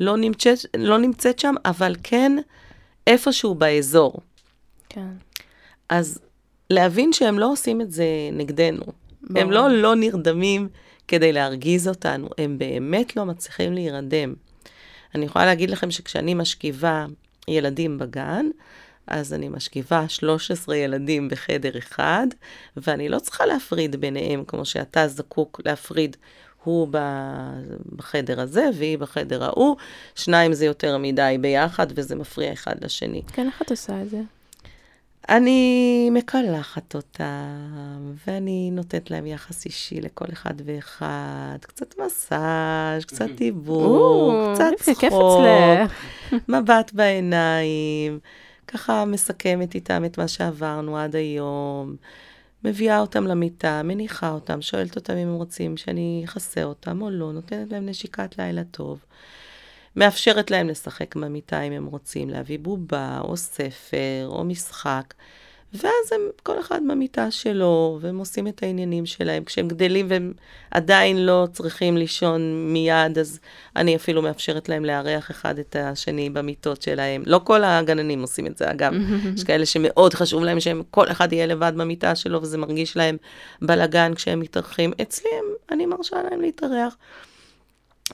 [0.00, 2.32] לא נמצאת, לא נמצאת שם, אבל כן
[3.06, 4.14] איפשהו באזור.
[4.88, 5.12] כן.
[5.88, 6.18] אז
[6.70, 8.82] להבין שהם לא עושים את זה נגדנו.
[9.22, 9.42] ברור.
[9.42, 10.68] הם לא לא נרדמים
[11.08, 14.34] כדי להרגיז אותנו, הם באמת לא מצליחים להירדם.
[15.14, 17.06] אני יכולה להגיד לכם שכשאני משכיבה
[17.48, 18.46] ילדים בגן,
[19.06, 22.26] אז אני משכיבה 13 ילדים בחדר אחד,
[22.76, 26.16] ואני לא צריכה להפריד ביניהם, כמו שאתה זקוק להפריד.
[26.64, 26.88] הוא
[27.96, 29.76] בחדר הזה והיא בחדר ההוא,
[30.14, 33.22] שניים זה יותר מדי ביחד וזה מפריע אחד לשני.
[33.32, 34.20] כן, איך את עושה את זה?
[35.28, 44.48] אני מקלחת אותם, ואני נותנת להם יחס אישי לכל אחד ואחד, קצת מסאז', קצת דיבור,
[44.48, 45.42] או, קצת צחוק.
[46.48, 48.18] מבט בעיניים,
[48.66, 51.96] ככה מסכמת איתם את מה שעברנו עד היום,
[52.64, 57.32] מביאה אותם למיטה, מניחה אותם, שואלת אותם אם הם רוצים שאני אכסה אותם או לא,
[57.32, 59.04] נותנת להם נשיקת לילה טוב.
[59.96, 65.14] מאפשרת להם לשחק במיטה אם הם רוצים, להביא בובה או ספר או משחק.
[65.74, 69.44] ואז הם, כל אחד במיטה שלו, והם עושים את העניינים שלהם.
[69.44, 70.32] כשהם גדלים והם
[70.70, 73.40] עדיין לא צריכים לישון מיד, אז
[73.76, 77.22] אני אפילו מאפשרת להם לארח אחד את השני במיטות שלהם.
[77.26, 78.92] לא כל הגננים עושים את זה, אגב.
[79.36, 83.16] יש כאלה שמאוד חשוב להם שהם, כל אחד יהיה לבד במיטה שלו, וזה מרגיש להם
[83.62, 84.92] בלאגן כשהם מתארחים.
[85.02, 86.96] אצלי הם, אני מרשה להם להתארח.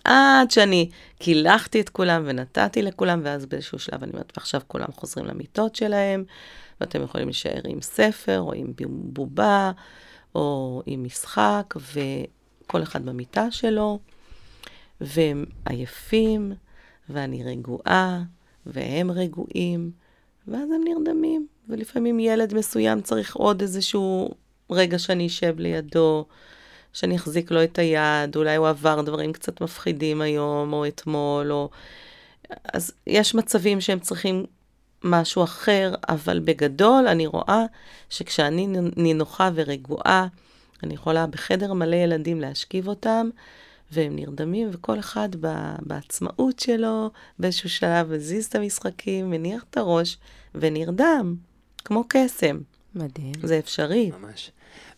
[0.05, 5.26] עד שאני קילחתי את כולם ונתתי לכולם, ואז באיזשהו שלב אני אומרת, ועכשיו כולם חוזרים
[5.26, 6.24] למיטות שלהם,
[6.85, 9.72] ואתם יכולים להישאר עם ספר, או עם בובה,
[10.35, 13.99] או עם משחק, וכל אחד במיטה שלו,
[15.01, 16.53] והם עייפים,
[17.09, 18.22] ואני רגועה,
[18.66, 19.91] והם רגועים,
[20.49, 21.47] ואז הם נרדמים.
[21.68, 24.30] ולפעמים ילד מסוים צריך עוד איזשהו
[24.70, 26.26] רגע שאני אשב לידו,
[26.93, 31.70] שאני אחזיק לו את היד, אולי הוא עבר דברים קצת מפחידים היום, או אתמול, או...
[32.74, 34.47] אז יש מצבים שהם צריכים
[35.05, 37.64] משהו אחר, אבל בגדול אני רואה
[38.11, 40.26] שכשאני נינוחה ורגועה,
[40.82, 43.28] אני יכולה בחדר מלא ילדים להשכיב אותם,
[43.92, 45.28] והם נרדמים, וכל אחד
[45.80, 50.18] בעצמאות שלו, באיזשהו שלב מזיז את המשחקים, מניח את הראש,
[50.55, 51.34] ונרדם,
[51.84, 52.59] כמו קסם.
[52.94, 53.32] מדהים.
[53.42, 54.11] זה אפשרי.
[54.20, 54.50] ממש.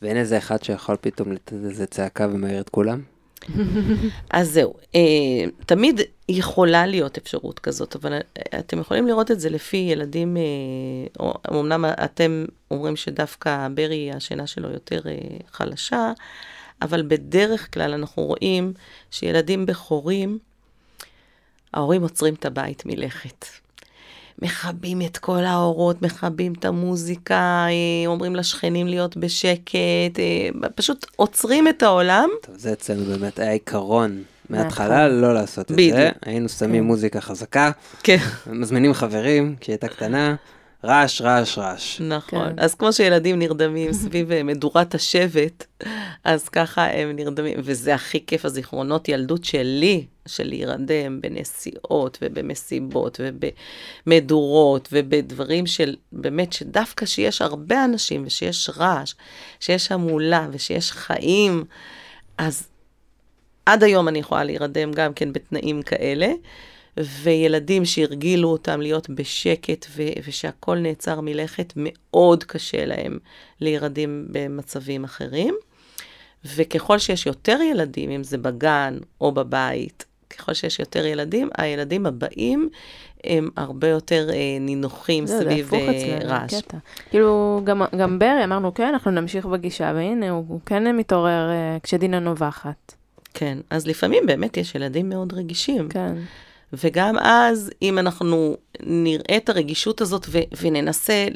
[0.02, 3.02] ואין איזה אחד שיכול פתאום לתת איזה צעקה ומעיר את כולם?
[4.30, 5.00] אז זהו, אה,
[5.66, 10.42] תמיד יכולה להיות אפשרות כזאת, אבל אה, אתם יכולים לראות את זה לפי ילדים, אה,
[11.20, 15.00] או, אמנם אתם אומרים שדווקא ברי, השינה שלו יותר
[15.52, 16.12] חלשה,
[16.82, 18.72] אבל בדרך כלל אנחנו רואים
[19.10, 20.38] שילדים בכורים,
[21.74, 23.46] ההורים עוצרים את הבית מלכת.
[24.42, 31.68] מכבים את כל האורות, מכבים את המוזיקה, אה, אומרים לשכנים להיות בשקט, אה, פשוט עוצרים
[31.68, 32.28] את העולם.
[32.42, 36.10] טוב, זה אצלנו באמת היה עיקרון מההתחלה לא לעשות את זה.
[36.24, 36.86] היינו שמים כן.
[36.86, 37.70] מוזיקה חזקה,
[38.02, 38.16] כן.
[38.46, 40.34] מזמינים חברים, כשהיא הייתה קטנה,
[40.84, 42.00] רעש, רעש, רעש.
[42.00, 42.48] נכון.
[42.48, 42.54] כן.
[42.58, 45.66] אז כמו שילדים נרדמים סביב אה, מדורת השבט,
[46.24, 53.20] אז ככה הם נרדמים, וזה הכי כיף, הזיכרונות ילדות שלי, של להירדם בנסיעות ובמסיבות
[54.06, 59.14] ובמדורות ובדברים של, באמת, שדווקא שיש הרבה אנשים ושיש רעש,
[59.60, 61.64] שיש המולה ושיש חיים,
[62.38, 62.68] אז
[63.66, 66.28] עד היום אני יכולה להירדם גם כן בתנאים כאלה.
[66.98, 73.18] וילדים שהרגילו אותם להיות בשקט ו- ושהכול נעצר מלכת, מאוד קשה להם
[73.60, 75.54] להירדם במצבים אחרים.
[76.56, 82.68] וככל שיש יותר ילדים, אם זה בגן או בבית, ככל שיש יותר ילדים, הילדים הבאים
[83.24, 86.54] הם הרבה יותר אה, נינוחים זה, סביב זה הפוך אה, רעש.
[86.54, 86.78] קטע.
[87.10, 91.76] כאילו, גם, גם ברי, אמרנו, כן, אנחנו נמשיך בגישה, והנה, הוא, הוא כן מתעורר אה,
[91.82, 92.94] כשדינה נובחת.
[93.34, 95.88] כן, אז לפעמים באמת יש ילדים מאוד רגישים.
[95.88, 96.14] כן.
[96.82, 101.26] וגם אז, אם אנחנו נראה את הרגישות הזאת ו- וננסה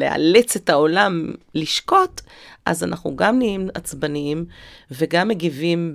[0.00, 2.20] לאלץ את העולם לשקוט,
[2.66, 4.44] אז אנחנו גם נהיים עצבניים
[4.90, 5.94] וגם מגיבים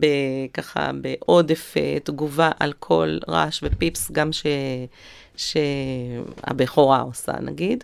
[0.54, 4.46] ככה בעודף uh, תגובה על כל רעש ופיפס, גם ש-
[5.36, 7.84] שהבכורה עושה, נגיד.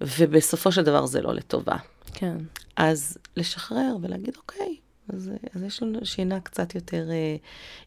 [0.00, 1.76] ובסופו של דבר זה לא לטובה.
[2.14, 2.36] כן.
[2.76, 4.76] אז לשחרר ולהגיד, אוקיי,
[5.14, 7.10] אז, אז יש לנו שינה קצת יותר...
[7.10, 7.36] אה,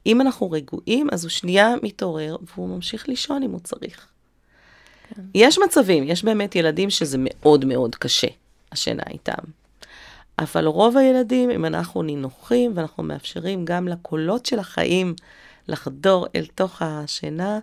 [0.05, 4.07] אם אנחנו רגועים, אז הוא שנייה מתעורר, והוא ממשיך לישון אם הוא צריך.
[5.15, 5.21] כן.
[5.35, 8.27] יש מצבים, יש באמת ילדים שזה מאוד מאוד קשה,
[8.71, 9.43] השינה איתם.
[10.39, 15.15] אבל רוב הילדים, אם אנחנו נינוחים ואנחנו מאפשרים גם לקולות של החיים
[15.67, 17.59] לחדור אל תוך השינה,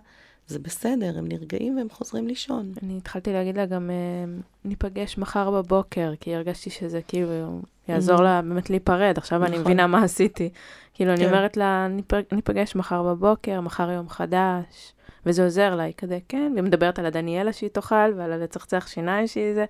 [0.47, 2.73] זה בסדר, הם נרגעים והם חוזרים לישון.
[2.83, 4.33] אני התחלתי להגיד לה גם, אה,
[4.65, 8.21] ניפגש מחר בבוקר, כי הרגשתי שזה כאילו יעזור Mhm.
[8.23, 9.13] לה באמת להיפרד.
[9.17, 9.61] עכשיו אני נכון.
[9.61, 10.49] מבינה מה עשיתי.
[10.93, 11.25] כאילו, אני כן.
[11.27, 14.93] אומרת לה, "ניפ- ניפגש מחר בבוקר, מחר יום חדש,
[15.25, 19.27] וזה עוזר לה, היא כזה, כן, והיא מדברת על הדניאלה שהיא תאכל, ועל הלצחצח שיניים
[19.27, 19.65] שהיא זה,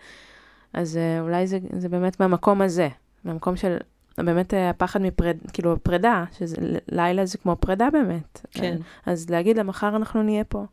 [0.73, 2.87] אז אה, אולי זה, זה באמת מהמקום הזה,
[3.23, 3.77] מהמקום של
[4.17, 6.55] באמת אה, הפחד מפריד, כאילו, פרידה, שזה
[6.91, 8.45] לילה זה כמו פרידה באמת.
[8.51, 8.77] כן.
[9.05, 10.65] אז להגיד לה, מחר אנחנו נהיה פה.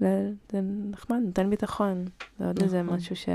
[0.00, 0.60] זה, זה
[0.90, 2.04] נחמד, נותן ביטחון.
[2.38, 2.96] זה עוד איזה נכון.
[2.96, 3.28] משהו ש...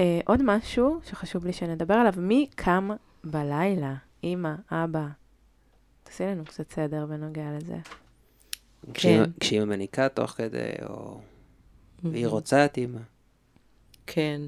[0.00, 2.90] אה, עוד משהו שחשוב לי שנדבר עליו, מי קם
[3.24, 3.94] בלילה?
[4.24, 5.06] אמא, אבא.
[6.02, 7.76] תעשי לנו קצת סדר בנוגע לזה.
[8.94, 9.30] כשאימא- כן.
[9.40, 11.20] כשאימא מניקה תוך כדי, או...
[12.04, 12.30] והיא Mhm.
[12.30, 13.00] רוצה את אימא.
[14.06, 14.40] כן.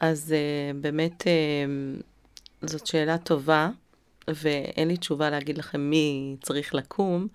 [0.00, 2.02] אז uh, באמת uh,
[2.68, 3.70] זאת שאלה טובה,
[4.28, 7.28] ואין לי תשובה להגיד לכם מי צריך לקום,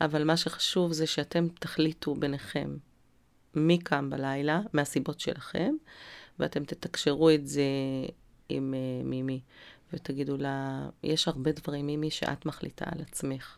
[0.00, 2.76] אבל מה שחשוב זה שאתם תחליטו ביניכם
[3.54, 5.74] מי קם בלילה, מהסיבות שלכם,
[6.38, 7.62] ואתם תתקשרו את זה
[8.48, 9.40] עם uh, מימי,
[9.92, 13.56] ותגידו לה, יש הרבה דברים, מימי, שאת מחליטה על עצמך,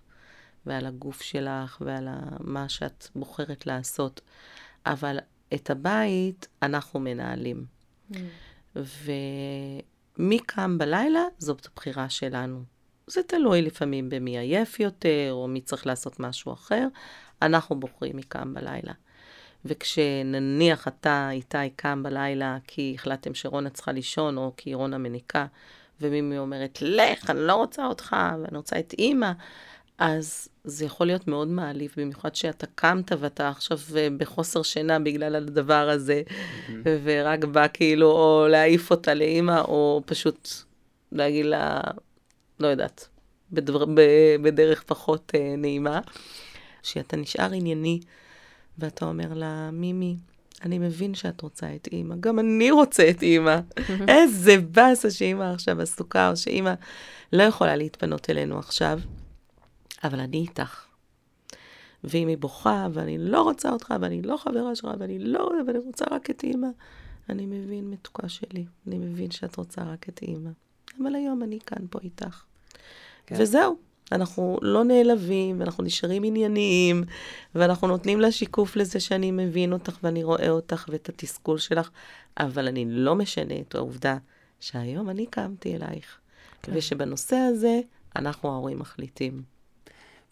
[0.66, 2.08] ועל הגוף שלך, ועל
[2.40, 4.20] מה שאת בוחרת לעשות,
[4.86, 5.18] אבל
[5.54, 7.64] את הבית אנחנו מנהלים.
[8.76, 12.62] ומי קם בלילה, זאת הבחירה שלנו.
[13.06, 16.88] זה תלוי לפעמים במי עייף יותר, או מי צריך לעשות משהו אחר.
[17.42, 18.92] אנחנו בוחרים מי קם בלילה.
[19.64, 25.46] וכשנניח אתה, איתי, קם בלילה כי החלטתם שרונה צריכה לישון, או כי רונה מניקה,
[26.00, 29.32] ומימי אומרת, לך, אני לא רוצה אותך, ואני רוצה את אימא,
[29.98, 35.36] אז זה יכול להיות מאוד מעליב, במיוחד שאתה קמת ואתה עכשיו אה, בחוסר שינה בגלל
[35.36, 36.22] הדבר הזה,
[37.04, 40.48] ורק בא כאילו או להעיף אותה לאימא, או פשוט
[41.12, 41.80] להגיד לה,
[42.60, 43.08] לא יודעת,
[43.52, 44.00] בדבר, ב,
[44.42, 46.00] בדרך פחות אה, נעימה,
[46.82, 48.00] שאתה נשאר ענייני,
[48.80, 50.16] ואתה אומר לה, מימי,
[50.62, 53.60] אני מבין שאת רוצה את אימא, גם אני רוצה את אימא.
[54.08, 56.74] איזה באסה שאימא עכשיו עסוקה, או שאימא
[57.32, 59.00] לא יכולה להתפנות אלינו עכשיו,
[60.04, 60.84] אבל אני איתך.
[62.04, 66.04] ואם היא בוכה, ואני לא רוצה אותך, ואני לא חברה שלך, ואני לא, ואני רוצה
[66.10, 66.68] רק את אימא,
[67.28, 70.50] אני מבין, מתוקה שלי, אני מבין שאת רוצה רק את אימא.
[71.02, 72.42] אבל היום אני כאן פה איתך.
[73.26, 73.36] כן.
[73.38, 73.76] וזהו,
[74.12, 77.04] אנחנו לא נעלבים, ואנחנו נשארים ענייניים,
[77.54, 81.90] ואנחנו נותנים לה שיקוף לזה שאני מבין אותך ואני רואה אותך ואת התסכול שלך,
[82.38, 84.16] אבל אני לא משנה את העובדה
[84.60, 86.18] שהיום אני קמתי אלייך,
[86.62, 86.72] כן.
[86.72, 86.78] כן.
[86.78, 87.80] ושבנושא הזה
[88.16, 89.42] אנחנו ההורים מחליטים.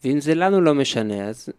[0.03, 1.49] ואם זה לנו לא משנה, אז...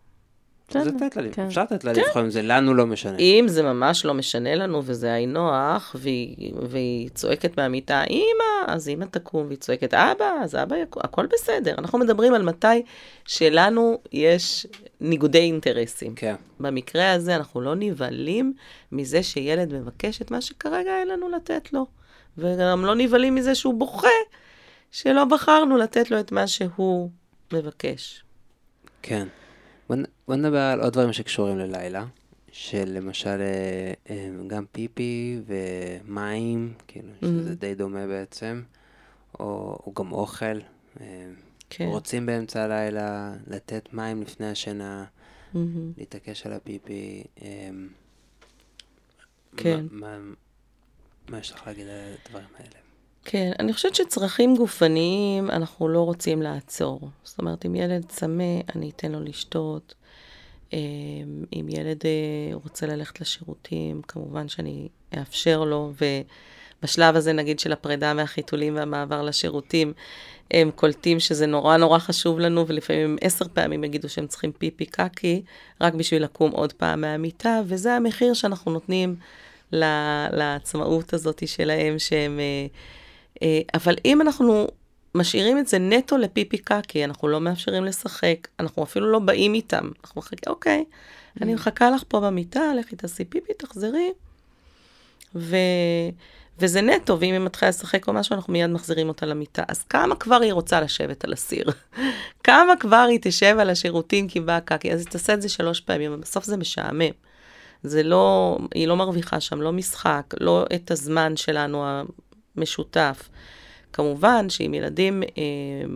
[0.76, 1.46] אז לתת לה, כן.
[1.46, 3.18] אפשר לתת לה לבחור אם זה לנו לא משנה.
[3.18, 8.88] אם זה ממש לא משנה לנו וזה היי נוח, והיא, והיא צועקת מהמיטה, אמא, אז
[8.88, 11.74] אמא תקום, והיא צועקת, אבא, אז אבא יקום, הכל בסדר.
[11.78, 12.82] אנחנו מדברים על מתי
[13.26, 14.66] שלנו יש
[15.00, 16.14] ניגודי אינטרסים.
[16.14, 16.34] כן.
[16.60, 18.52] במקרה הזה אנחנו לא נבהלים
[18.92, 21.86] מזה שילד מבקש את מה שכרגע אין לנו לתת לו.
[22.38, 24.08] וגם לא נבהלים מזה שהוא בוכה
[24.90, 27.10] שלא בחרנו לתת לו את מה שהוא
[27.52, 28.24] מבקש.
[29.02, 29.28] כן.
[30.30, 32.04] בוא, נדבר על עוד דברים שקשורים ללילה,
[32.52, 37.54] שלמשל אה, אה, גם פיפי ומים, כאילו, שזה Mhm.
[37.54, 38.62] די דומה בעצם,
[39.40, 39.44] או,
[39.86, 40.44] או גם אוכל.
[41.00, 41.26] אה,
[41.70, 41.84] כן.
[41.88, 45.04] רוצים באמצע הלילה לתת מים לפני השינה,
[45.54, 45.92] מהמם.
[45.98, 47.24] להתעקש על הפיפי.
[49.56, 49.86] כן.
[49.90, 50.34] מה, מה,
[51.28, 52.70] מה יש לך להגיד על הדברים האלה?
[53.24, 57.00] כן, אני חושבת שצרכים גופניים אנחנו לא רוצים לעצור.
[57.24, 59.94] זאת אומרת, אם ילד צמא, אני אתן לו לשתות.
[60.72, 65.92] אמ, אם ילד אה, רוצה ללכת לשירותים, כמובן שאני אאפשר לו,
[66.82, 69.92] ובשלב הזה, נגיד, של הפרידה מהחיתולים והמעבר לשירותים,
[70.50, 75.42] הם קולטים שזה נורא נורא חשוב לנו, ולפעמים עשר פעמים יגידו שהם צריכים פיפי קקי,
[75.80, 79.16] רק בשביל לקום עוד פעם מהמיטה, וזה המחיר שאנחנו נותנים
[80.32, 82.40] לעצמאות הזאת שלהם, שהם...
[82.40, 82.66] אה,
[83.42, 84.68] אה, אבל אם אנחנו
[85.14, 89.90] משאירים את זה נטו לפיפי קקי, אנחנו לא מאפשרים לשחק, אנחנו אפילו לא באים איתם.
[90.04, 90.84] אנחנו מחכים, אוקיי,
[91.42, 94.12] אני מחכה לך פה במיטה, לכי תעשי פיפי, תחזרי.
[95.34, 95.56] ו...
[96.58, 99.62] וזה נטו, ואם היא מתחילה לשחק או משהו, אנחנו מיד מחזירים אותה למיטה.
[99.68, 101.64] אז כמה כבר היא רוצה לשבת על הסיר?
[102.44, 104.92] כמה כבר היא תשב על השירותים כי באה קקי?
[104.92, 107.10] אז היא תעשה את זה שלוש פעמים, אבל בסוף זה משעמם.
[107.82, 111.84] זה לא, היא לא מרוויחה שם, לא משחק, לא את הזמן שלנו
[112.56, 113.28] המשותף.
[113.92, 115.28] כמובן שאם ילדים אה,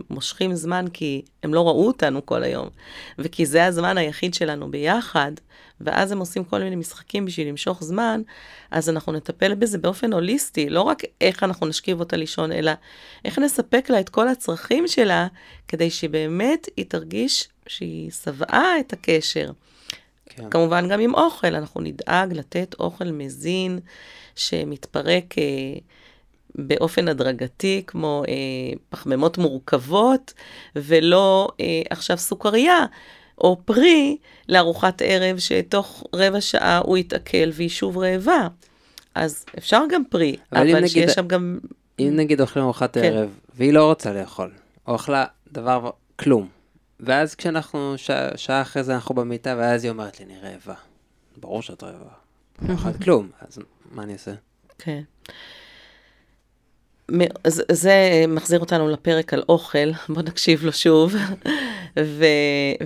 [0.09, 2.69] מושכים זמן כי הם לא ראו אותנו כל היום,
[3.19, 5.31] וכי זה הזמן היחיד שלנו ביחד,
[5.81, 8.21] ואז הם עושים כל מיני משחקים בשביל למשוך זמן,
[8.71, 12.71] אז אנחנו נטפל בזה באופן הוליסטי, לא רק איך אנחנו נשכיב אותה לישון, אלא
[13.25, 15.27] איך נספק לה את כל הצרכים שלה,
[15.67, 19.51] כדי שבאמת היא תרגיש שהיא שבעה את הקשר.
[20.29, 20.49] כן.
[20.49, 23.79] כמובן גם עם אוכל, אנחנו נדאג לתת אוכל מזין
[24.35, 25.43] שמתפרק אה,
[26.55, 28.33] באופן הדרגתי, כמו אה,
[28.89, 30.33] פחמימות מורכבות,
[30.75, 32.85] ולא אה, עכשיו סוכריה.
[33.37, 34.17] או פרי
[34.49, 38.47] לארוחת ערב, שתוך רבע שעה הוא יתעכל והיא שוב רעבה.
[39.15, 41.59] אז אפשר גם פרי, אבל, אבל שיש שם גם...
[41.99, 43.03] אם נגיד אוכלים ארוחת כן.
[43.03, 44.51] ערב, והיא לא רוצה לאכול,
[44.87, 46.47] או אכלה דבר, כלום,
[46.99, 50.73] ואז כשאנחנו, שעה, שעה אחרי זה אנחנו במיטה, ואז היא אומרת לי, אני רעבה.
[51.37, 52.11] ברור שאת רעבה.
[52.69, 53.59] לא אכלת כלום, אז
[53.91, 54.31] מה אני אעשה?
[54.77, 55.01] כן.
[55.27, 55.31] זה,
[57.71, 61.15] זה מחזיר אותנו לפרק על אוכל, בואו נקשיב לו שוב,
[61.99, 62.25] ו,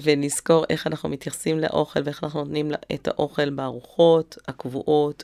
[0.02, 5.24] ונזכור איך אנחנו מתייחסים לאוכל ואיך אנחנו נותנים את האוכל בארוחות הקבועות,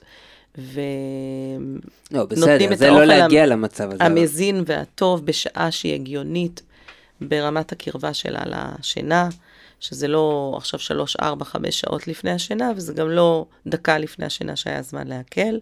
[0.58, 1.82] ונותנים
[2.12, 4.04] לא, בסדר, זה לא להגיע למצב הזה.
[4.04, 6.62] המזין והטוב בשעה שהיא הגיונית
[7.22, 9.30] ברמת הקרבה שלה לשינה,
[9.80, 14.56] שזה לא עכשיו שלוש, ארבע, חמש שעות לפני השינה, וזה גם לא דקה לפני השינה
[14.56, 15.60] שהיה זמן להקל.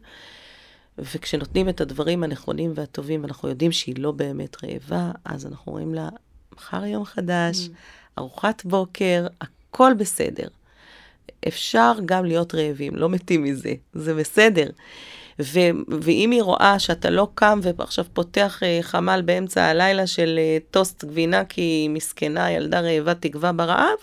[0.98, 6.10] וכשנותנים את הדברים הנכונים והטובים, ואנחנו יודעים שהיא לא באמת רעבה, אז אנחנו אומרים לה,
[6.56, 7.70] מחר יום חדש, mm.
[8.18, 10.48] ארוחת בוקר, הכל בסדר.
[11.48, 14.70] אפשר גם להיות רעבים, לא מתים מזה, זה בסדר.
[15.40, 20.74] ו- ואם היא רואה שאתה לא קם ועכשיו פותח uh, חמ"ל באמצע הלילה של uh,
[20.74, 23.98] טוסט גבינה כי היא מסכנה, ילדה רעבה תקווה ברעב,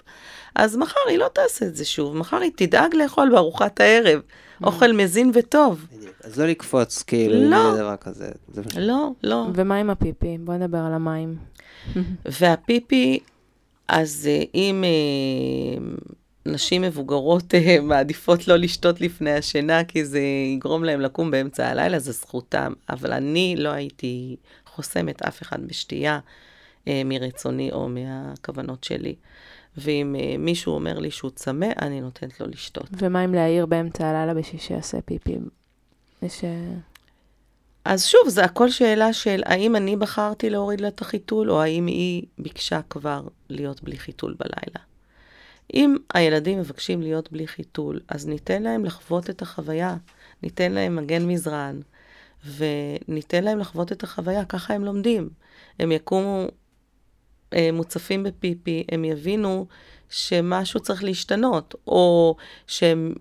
[0.55, 4.21] אז מחר היא לא תעשה את זה שוב, מחר היא תדאג לאכול בארוחת הערב.
[4.65, 5.87] אוכל מזין וטוב.
[6.25, 7.77] אז לא לקפוץ, כאילו, לא.
[7.77, 8.31] דבר כזה.
[8.77, 9.47] לא, לא.
[9.55, 10.39] ומה עם הפיפי?
[10.39, 11.37] בוא נדבר על המים.
[12.41, 13.19] והפיפי,
[13.89, 15.85] אז אה, אם אה,
[16.47, 20.21] נשים מבוגרות אה, מעדיפות לא לשתות לפני השינה, כי זה
[20.55, 22.73] יגרום להם לקום באמצע הלילה, זה זכותם.
[22.91, 24.37] אבל אני לא הייתי
[24.67, 26.19] חוסמת אף אחד בשתייה
[26.87, 29.15] מרצוני או מהכוונות שלי.
[29.77, 32.89] ואם uh, מישהו אומר לי שהוא צמא, אני נותנת לו לשתות.
[32.93, 35.39] ומה אם להעיר באמצע הלילה בשביל שיעשה פיפי?
[36.23, 36.45] יש...
[36.45, 36.75] אה,
[37.85, 41.87] אז שוב, זה הכל שאלה של האם אני בחרתי להוריד לה את החיתול, או האם
[41.87, 44.87] היא ביקשה כבר להיות בלי חיתול בלילה.
[45.75, 49.97] אם הילדים מבקשים להיות בלי חיתול, אז ניתן להם לחוות את החוויה,
[50.43, 51.81] ניתן להם מגן מזרן,
[52.57, 55.29] וניתן להם לחוות את החוויה, ככה הם לומדים.
[55.79, 56.47] הם יקומו
[57.73, 59.67] מוצפים בפיפי, הם יבינו
[60.11, 62.37] שמשהו צריך להשתנות, או
[62.67, 63.15] שהם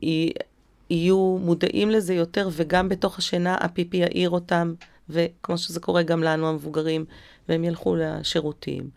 [0.90, 4.74] יהיו מודעים לזה יותר, וגם בתוך השינה הפיפי יעיר אותם,
[5.10, 7.06] וכמו שזה קורה גם לנו המבוגרים,
[7.50, 8.90] והם ילכו לשירותים.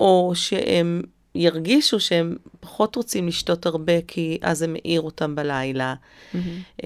[0.00, 1.02] או שהם
[1.34, 5.94] ירגישו שהם פחות רוצים לשתות הרבה, כי אז זה מעיר אותם בלילה.
[5.94, 6.82] Mm-hmm.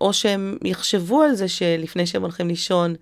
[0.00, 2.94] או שהם יחשבו על זה שלפני שהם הולכים לישון,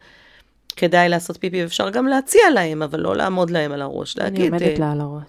[0.72, 4.18] כדאי לעשות פיפי, ואפשר גם להציע להם, אבל לא לעמוד להם על הראש.
[4.18, 5.22] אני להגיד, עומדת לה על הראש.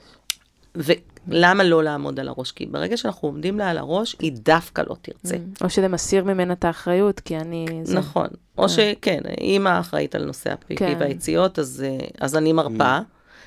[0.75, 2.51] ולמה לא לעמוד על הראש?
[2.51, 5.35] כי ברגע שאנחנו עומדים לה על הראש, היא דווקא לא תרצה.
[5.35, 5.63] Mm.
[5.63, 7.65] או שזה מסיר ממנה את האחריות, כי אני...
[7.83, 7.97] זה...
[7.97, 8.27] נכון.
[8.57, 8.69] או כן.
[8.69, 10.95] שכן, אימא אחראית על נושא הפיפי כן.
[10.99, 12.99] והיציאות, אז, אה, אז אני מרפה.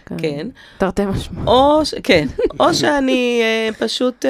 [0.06, 0.16] כן.
[0.18, 0.48] כן.
[0.78, 1.48] תרתי משמעות.
[1.48, 2.26] או, כן,
[2.60, 4.28] או שאני uh, פשוט uh,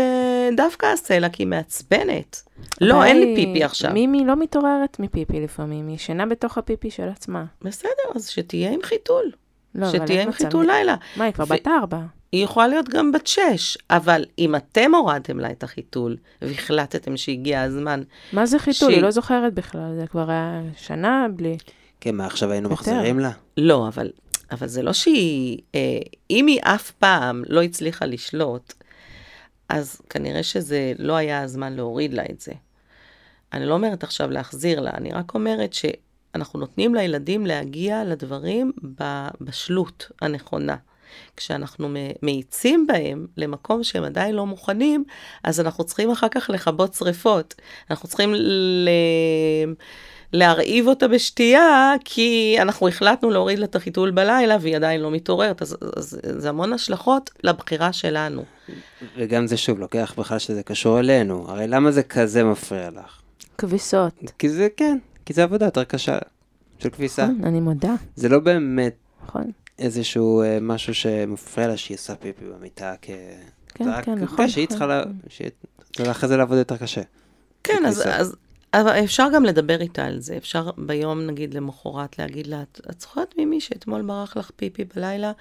[0.56, 2.42] דווקא אעשה לה, כי היא מעצבנת.
[2.80, 3.92] לא, אין לי פיפי עכשיו.
[3.92, 7.44] מימי לא מתעוררת מפיפי לפעמים, היא ישנה בתוך הפיפי של עצמה.
[7.62, 9.30] בסדר, אז שתהיה עם חיתול.
[9.74, 10.94] לא, שתהיה עם חיתול לילה.
[11.16, 11.98] מה, היא כבר בת ארבע.
[12.32, 17.62] היא יכולה להיות גם בת שש, אבל אם אתם הורדתם לה את החיתול, והחלטתם שהגיע
[17.62, 18.02] הזמן...
[18.32, 18.92] מה זה חיתול?
[18.92, 21.56] היא לא זוכרת בכלל, זה כבר היה שנה בלי...
[22.00, 23.30] כן, מה עכשיו היינו מחזירים לה?
[23.56, 24.10] לא, אבל,
[24.54, 25.58] אבל זה לא שהיא...
[25.74, 25.98] אה,
[26.30, 28.72] אם היא אף פעם לא הצליחה לשלוט,
[29.68, 32.52] אז כנראה שזה לא היה הזמן להוריד לה את זה.
[33.52, 40.10] אני לא אומרת עכשיו להחזיר לה, אני רק אומרת שאנחנו נותנים לילדים להגיע לדברים בבשלות
[40.22, 40.76] הנכונה.
[41.36, 41.88] כשאנחנו
[42.22, 45.04] מאיצים בהם למקום שהם עדיין לא מוכנים,
[45.44, 47.54] אז אנחנו צריכים אחר כך לכבות שריפות.
[47.90, 48.88] אנחנו צריכים ל...
[50.34, 55.62] להרעיב אותה בשתייה, כי אנחנו החלטנו להוריד לה את החיתול בלילה והיא עדיין לא מתעוררת,
[55.62, 58.44] אז, אז זה המון השלכות לבחירה שלנו.
[59.16, 61.44] וגם זה שוב, לוקח בכלל שזה קשור אלינו.
[61.48, 63.20] הרי למה זה כזה מפריע לך?
[63.58, 64.12] כביסות.
[64.38, 66.18] כי זה, כן, כי זה עבודה יותר קשה
[66.78, 67.26] של כביסה.
[67.26, 67.94] נכון, אני מודה.
[68.16, 68.94] זה לא באמת
[69.26, 69.50] נכון.
[69.78, 73.10] איזשהו uh, משהו שמפריע לה שהיא עושה פיפי במיטה כ...
[73.74, 74.48] כן, כן, נכון.
[74.48, 75.02] שהיא צריכה, לה...
[75.28, 75.50] שהיא...
[76.10, 77.02] אחרי זה לעבוד יותר קשה.
[77.64, 78.36] כן, אז, אז,
[78.80, 80.36] אבל אפשר גם לדבר איתה על זה.
[80.36, 85.32] אפשר ביום, נגיד, למחרת להגיד לה, את זוכרת ממי שאתמול ברח לך פיפי בלילה?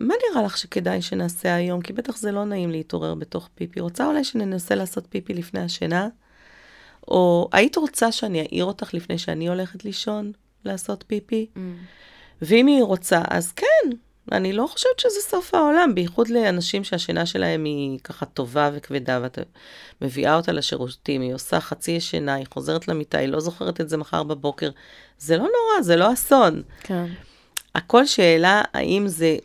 [0.00, 1.80] מה נראה לך שכדאי שנעשה היום?
[1.80, 3.80] כי בטח זה לא נעים להתעורר בתוך פיפי.
[3.80, 6.08] רוצה אולי שננסה לעשות פיפי לפני השינה?
[7.08, 10.32] או היית רוצה שאני אעיר אותך לפני שאני הולכת לישון
[10.64, 11.46] לעשות פיפי?
[11.54, 11.58] Mm.
[12.42, 13.90] ואם היא רוצה, אז כן,
[14.32, 19.38] אני לא חושבת שזה סוף העולם, בייחוד לאנשים שהשינה שלהם היא ככה טובה וכבדה, ואת
[20.02, 23.96] מביאה אותה לשירותים, היא עושה חצי ישנה, היא חוזרת למיטה, היא לא זוכרת את זה
[23.96, 24.70] מחר בבוקר.
[25.18, 26.62] זה לא נורא, זה לא אסון.
[26.80, 27.06] כן.
[27.74, 29.36] הכל שאלה האם זה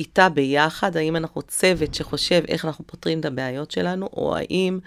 [0.00, 4.78] איתה ביחד, האם אנחנו צוות שחושב איך אנחנו פותרים את הבעיות שלנו, או האם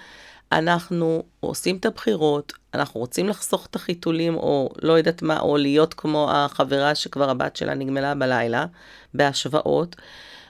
[0.54, 5.94] אנחנו עושים את הבחירות, אנחנו רוצים לחסוך את החיתולים, או לא יודעת מה, או להיות
[5.94, 8.66] כמו החברה שכבר הבת שלה נגמלה בלילה,
[9.14, 9.96] בהשוואות,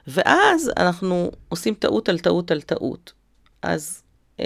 [0.08, 3.14] ואז אנחנו עושים טעות על טעות על טעות.
[3.62, 4.04] אז
[4.40, 4.46] אמ,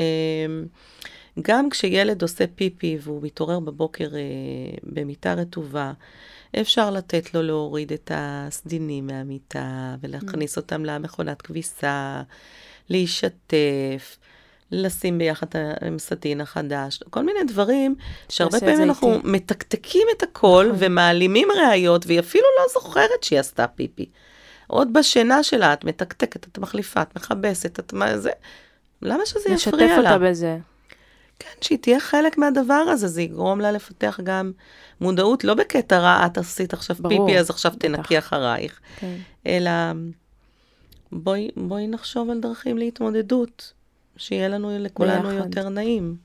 [1.41, 5.93] גם כשילד עושה פיפי והוא מתעורר בבוקר אה, במיטה רטובה,
[6.61, 12.21] אפשר לתת לו להוריד את הסדינים מהמיטה ולהכניס אותם למכונת כביסה,
[12.89, 14.17] להשתף.
[14.71, 15.47] לשים ביחד
[15.87, 17.95] עם סדין החדש, כל מיני דברים
[18.29, 19.27] שהרבה פעמים אנחנו איתי.
[19.27, 20.79] מתקתקים את הכל נכון.
[20.79, 24.05] ומעלימים ראיות, והיא אפילו לא זוכרת שהיא עשתה פיפי.
[24.67, 28.31] עוד בשינה שלה את מתקתקת, את מחליפה, את מכבסת, את מה זה,
[29.01, 30.13] למה שזה לשתף יפריע לה?
[30.13, 30.57] אותה בזה.
[31.39, 34.51] כן, שהיא תהיה חלק מהדבר הזה, זה יגרום לה לפתח גם
[35.01, 37.87] מודעות, לא בקטע רע, את עשית עכשיו ברור, פיפי, אז עכשיו בטח.
[37.87, 39.15] תנקי אחרייך, כן.
[39.47, 39.71] אלא
[41.11, 43.73] בואי, בואי נחשוב על דרכים להתמודדות,
[44.17, 45.45] שיהיה לנו, לכולנו ביחד.
[45.45, 46.15] יותר נעים.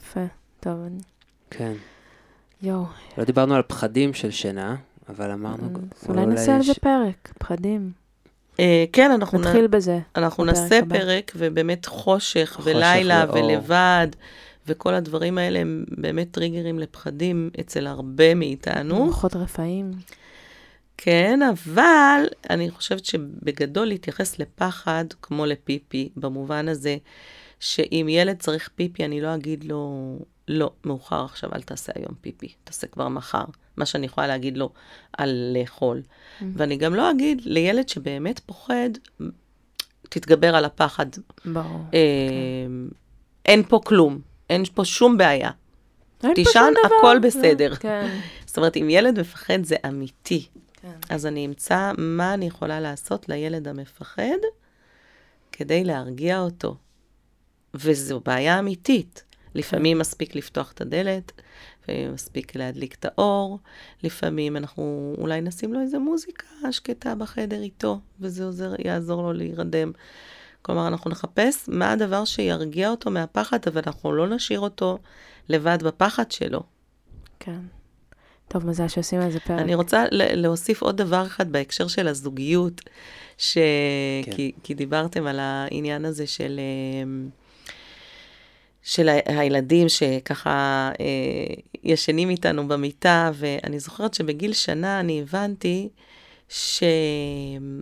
[0.00, 0.24] יפה.
[0.60, 0.98] טוב, אני...
[1.50, 1.72] כן.
[2.62, 2.84] יואו.
[3.18, 4.76] לא דיברנו על פחדים של שינה,
[5.08, 5.68] אבל אמרנו...
[6.02, 7.92] אז אולי נעשה על זה פרק, פחדים.
[8.60, 9.40] אה, כן, אנחנו, נ...
[9.40, 9.98] נתחיל בזה.
[10.16, 10.98] אנחנו בפרק נעשה הבא.
[10.98, 13.24] פרק, ובאמת חושך, חושך ולילה.
[13.32, 14.08] ולבד,
[14.66, 19.04] וכל הדברים האלה הם באמת טריגרים לפחדים אצל הרבה מאיתנו.
[19.04, 19.90] מוחות רפאים.
[20.96, 26.96] כן, אבל אני חושבת שבגדול להתייחס לפחד כמו לפיפי, במובן הזה
[27.60, 30.18] שאם ילד צריך פיפי, אני לא אגיד לו,
[30.48, 33.44] לא, מאוחר עכשיו, אל תעשה היום פיפי, תעשה כבר מחר.
[33.76, 34.72] מה שאני יכולה להגיד לו
[35.18, 36.02] על לאכול.
[36.54, 38.90] ואני גם לא אגיד לילד שבאמת פוחד,
[40.08, 41.06] תתגבר על הפחד.
[41.44, 41.80] ברור.
[41.94, 42.00] אה,
[43.46, 44.18] אין פה כלום,
[44.50, 45.50] אין פה שום בעיה.
[46.34, 46.72] תישן.
[46.84, 47.74] הכל לא, בסדר.
[47.74, 48.18] כן.
[48.46, 50.46] זאת אומרת, אם ילד מפחד זה אמיתי.
[50.84, 51.14] כן.
[51.14, 54.38] אז אני אמצא מה אני יכולה לעשות לילד המפחד
[55.52, 56.76] כדי להרגיע אותו.
[57.74, 59.24] וזו בעיה אמיתית.
[59.54, 61.32] לפעמים מספיק לפתוח את הדלת,
[61.82, 63.58] לפעמים מספיק להדליק את האור,
[64.02, 69.92] לפעמים אנחנו אולי נשים לו איזה מוזיקה שקטה בחדר איתו, וזה עוזר, יעזור לו להירדם.
[70.62, 74.98] כלומר, אנחנו נחפש מה הדבר שירגיע אותו מהפחד, אבל אנחנו לא נשאיר אותו
[75.48, 76.62] לבד בפחד שלו.
[77.40, 77.60] כן.
[78.48, 79.60] טוב, מזל שעושים על זה פרק.
[79.60, 82.80] אני רוצה ל- להוסיף עוד דבר אחד בהקשר של הזוגיות,
[83.38, 83.58] ש...
[84.24, 84.32] כן.
[84.32, 87.04] כי, כי דיברתם על העניין הזה של, אה,
[88.82, 95.88] של הילדים שככה אה, ישנים איתנו במיטה, ואני זוכרת שבגיל שנה אני הבנתי
[96.48, 97.78] שהבת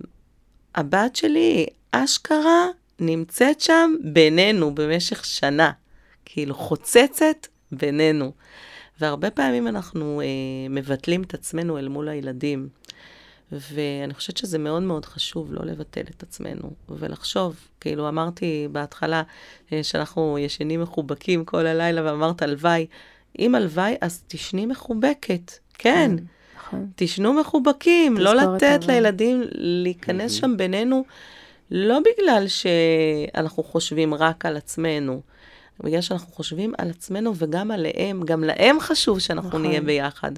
[1.16, 2.66] שלי, אשכרה,
[3.00, 5.70] נמצאת שם בינינו במשך שנה.
[6.24, 8.32] כאילו, חוצצת בינינו.
[9.02, 10.26] והרבה פעמים אנחנו אה,
[10.70, 12.68] מבטלים את עצמנו אל מול הילדים.
[13.52, 19.22] ואני חושבת שזה מאוד מאוד חשוב לא לבטל את עצמנו, ולחשוב, כאילו אמרתי בהתחלה
[19.72, 22.86] אה, שאנחנו ישנים מחובקים כל הלילה, ואמרת הלוואי,
[23.38, 26.10] אם הלוואי, אז תשני מחובקת, כן.
[26.56, 26.86] נכון.
[26.96, 28.94] תשנו מחובקים, לא לתת הלוואי.
[28.94, 31.04] לילדים להיכנס שם בינינו,
[31.70, 35.20] לא בגלל שאנחנו חושבים רק על עצמנו,
[35.80, 39.62] בגלל שאנחנו חושבים על עצמנו וגם עליהם, גם להם חשוב שאנחנו נכון.
[39.62, 40.32] נהיה ביחד.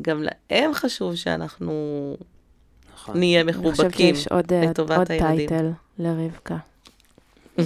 [0.00, 1.72] גם להם חשוב שאנחנו
[2.94, 3.18] נכון.
[3.18, 5.36] נהיה אני חושבת מחובקים שיש עוד, אה, לטובת עוד הילדים.
[5.36, 6.56] טייטל לרבקה.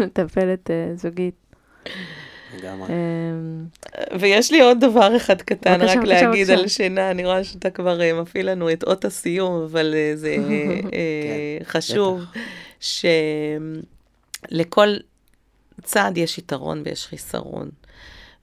[0.00, 1.34] מטפלת אה, זוגית.
[2.56, 2.88] לגמרי.
[2.88, 3.64] אמ,
[4.20, 6.50] ויש לי עוד דבר אחד קטן, רק להגיד.
[6.50, 10.36] על שינה, אני רואה שאתה כבר אה, מפעיל לנו את אות הסיום, אבל זה
[10.94, 12.20] אה, חשוב,
[12.80, 14.96] שלכל
[15.82, 17.70] צעד יש יתרון ויש חיסרון.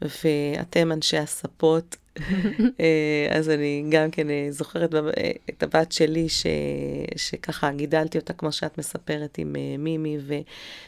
[0.01, 1.95] ואתם אנשי הספות,
[2.79, 6.45] אה, אז אני גם כן אה, זוכרת אה, את הבת שלי, ש...
[7.15, 10.17] שככה גידלתי אותה, כמו שאת מספרת, עם מימי,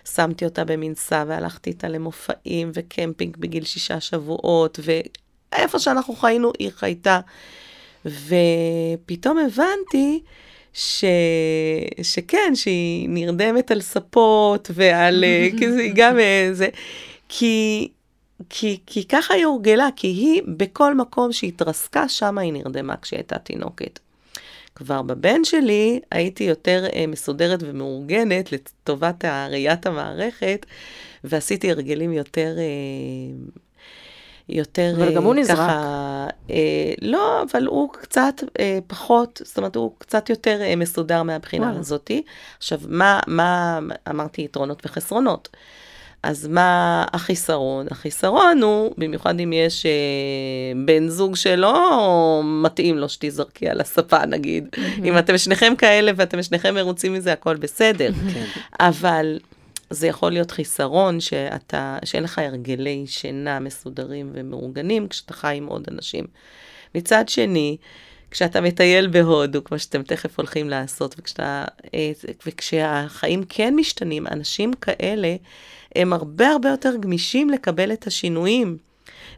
[0.03, 7.19] ושמתי אותה במנסה, והלכתי איתה למופעים וקמפינג בגיל שישה שבועות, ואיפה שאנחנו חיינו, היא חייתה.
[8.05, 10.21] ופתאום הבנתי
[10.73, 11.05] ש...
[12.01, 15.23] שכן, שהיא נרדמת על ספות ועל...
[15.23, 16.67] אה, כי זה גם איזה...
[17.29, 17.87] כי...
[18.49, 23.17] כי, כי ככה היא הורגלה, כי היא בכל מקום שהיא התרסקה, שמה היא נרדמה כשהיא
[23.17, 23.99] הייתה תינוקת.
[24.75, 30.65] כבר בבן שלי הייתי יותר אה, מסודרת ומאורגנת לטובת ראיית המערכת,
[31.23, 32.63] ועשיתי הרגלים יותר, אה,
[34.49, 34.93] יותר...
[34.97, 35.57] אבל גם הוא אה, נזרק.
[35.57, 41.23] ככה, אה, לא, אבל הוא קצת אה, פחות, זאת אומרת, הוא קצת יותר אה, מסודר
[41.23, 41.79] מהבחינה וואלה.
[41.79, 42.23] הזאתי.
[42.57, 43.79] עכשיו, מה, מה,
[44.09, 45.49] אמרתי יתרונות וחסרונות.
[46.23, 47.85] אז מה החיסרון?
[47.91, 49.91] החיסרון הוא, במיוחד אם יש אה,
[50.85, 54.67] בן זוג שלא מתאים לו שתזרקי על הספה נגיד.
[55.03, 58.11] אם אתם שניכם כאלה ואתם שניכם מרוצים מזה, הכל בסדר.
[58.79, 59.37] אבל
[59.89, 65.87] זה יכול להיות חיסרון שאתה, שאין לך הרגלי שינה מסודרים ומאורגנים כשאתה חי עם עוד
[65.91, 66.25] אנשים.
[66.95, 67.77] מצד שני,
[68.31, 72.11] כשאתה מטייל בהודו, כמו שאתם תכף הולכים לעשות, וכשאתה, אה,
[72.45, 75.35] וכשהחיים כן משתנים, אנשים כאלה
[75.95, 78.77] הם הרבה הרבה יותר גמישים לקבל את השינויים.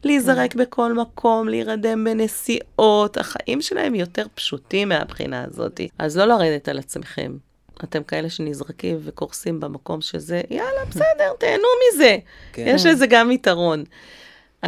[0.04, 5.82] להיזרק בכל מקום, להירדם בנסיעות, החיים שלהם יותר פשוטים מהבחינה הזאת.
[5.98, 7.38] אז לא לרדת על עצמכם.
[7.84, 12.18] אתם כאלה שנזרקים וקורסים במקום שזה, יאללה, בסדר, תהנו מזה.
[12.54, 12.66] כן.
[12.68, 13.84] יש לזה גם יתרון.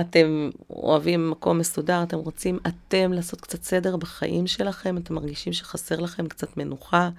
[0.02, 6.00] אתם אוהבים מקום מסודר, אתם רוצים אתם לעשות קצת סדר בחיים שלכם, אתם מרגישים שחסר
[6.00, 7.10] לכם קצת מנוחה,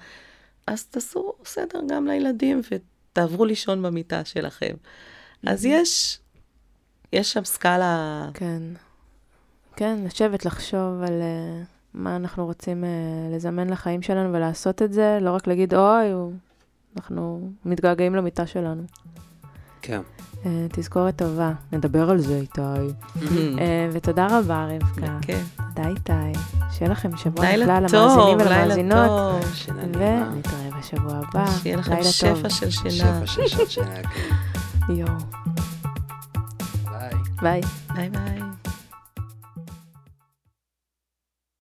[0.67, 4.75] אז תעשו סדר גם לילדים ותעברו לישון במיטה שלכם.
[5.47, 6.19] אז יש,
[7.13, 8.63] יש שם סקאלה, כן.
[9.77, 12.87] כן, לשבת, לחשוב על uh, מה אנחנו רוצים uh,
[13.35, 16.33] לזמן לחיים שלנו ולעשות את זה, לא רק להגיד, אוי, הוא-
[16.97, 18.83] אנחנו מתגעגעים למיטה שלנו.
[19.83, 20.01] כן.
[20.43, 22.61] Uh, תזכורת טובה, נדבר על זה, איתי.
[23.17, 23.21] Uh,
[23.93, 25.19] ותודה רבה, רבקה.
[25.23, 25.43] כן.
[25.75, 26.39] תודה, איתי.
[26.71, 29.45] שיהיה לכם שבוע נפלא למאזינים ולמאזינות.
[29.69, 31.47] ונתראה בשבוע הבא.
[31.63, 32.49] שיהיה לכם שפע טוב.
[32.49, 32.93] של שינה.
[33.27, 34.95] שפע של שינה, כן.
[34.95, 35.13] יואו.
[36.91, 37.11] ביי.
[37.43, 37.61] ביי.
[37.95, 38.41] ביי ביי.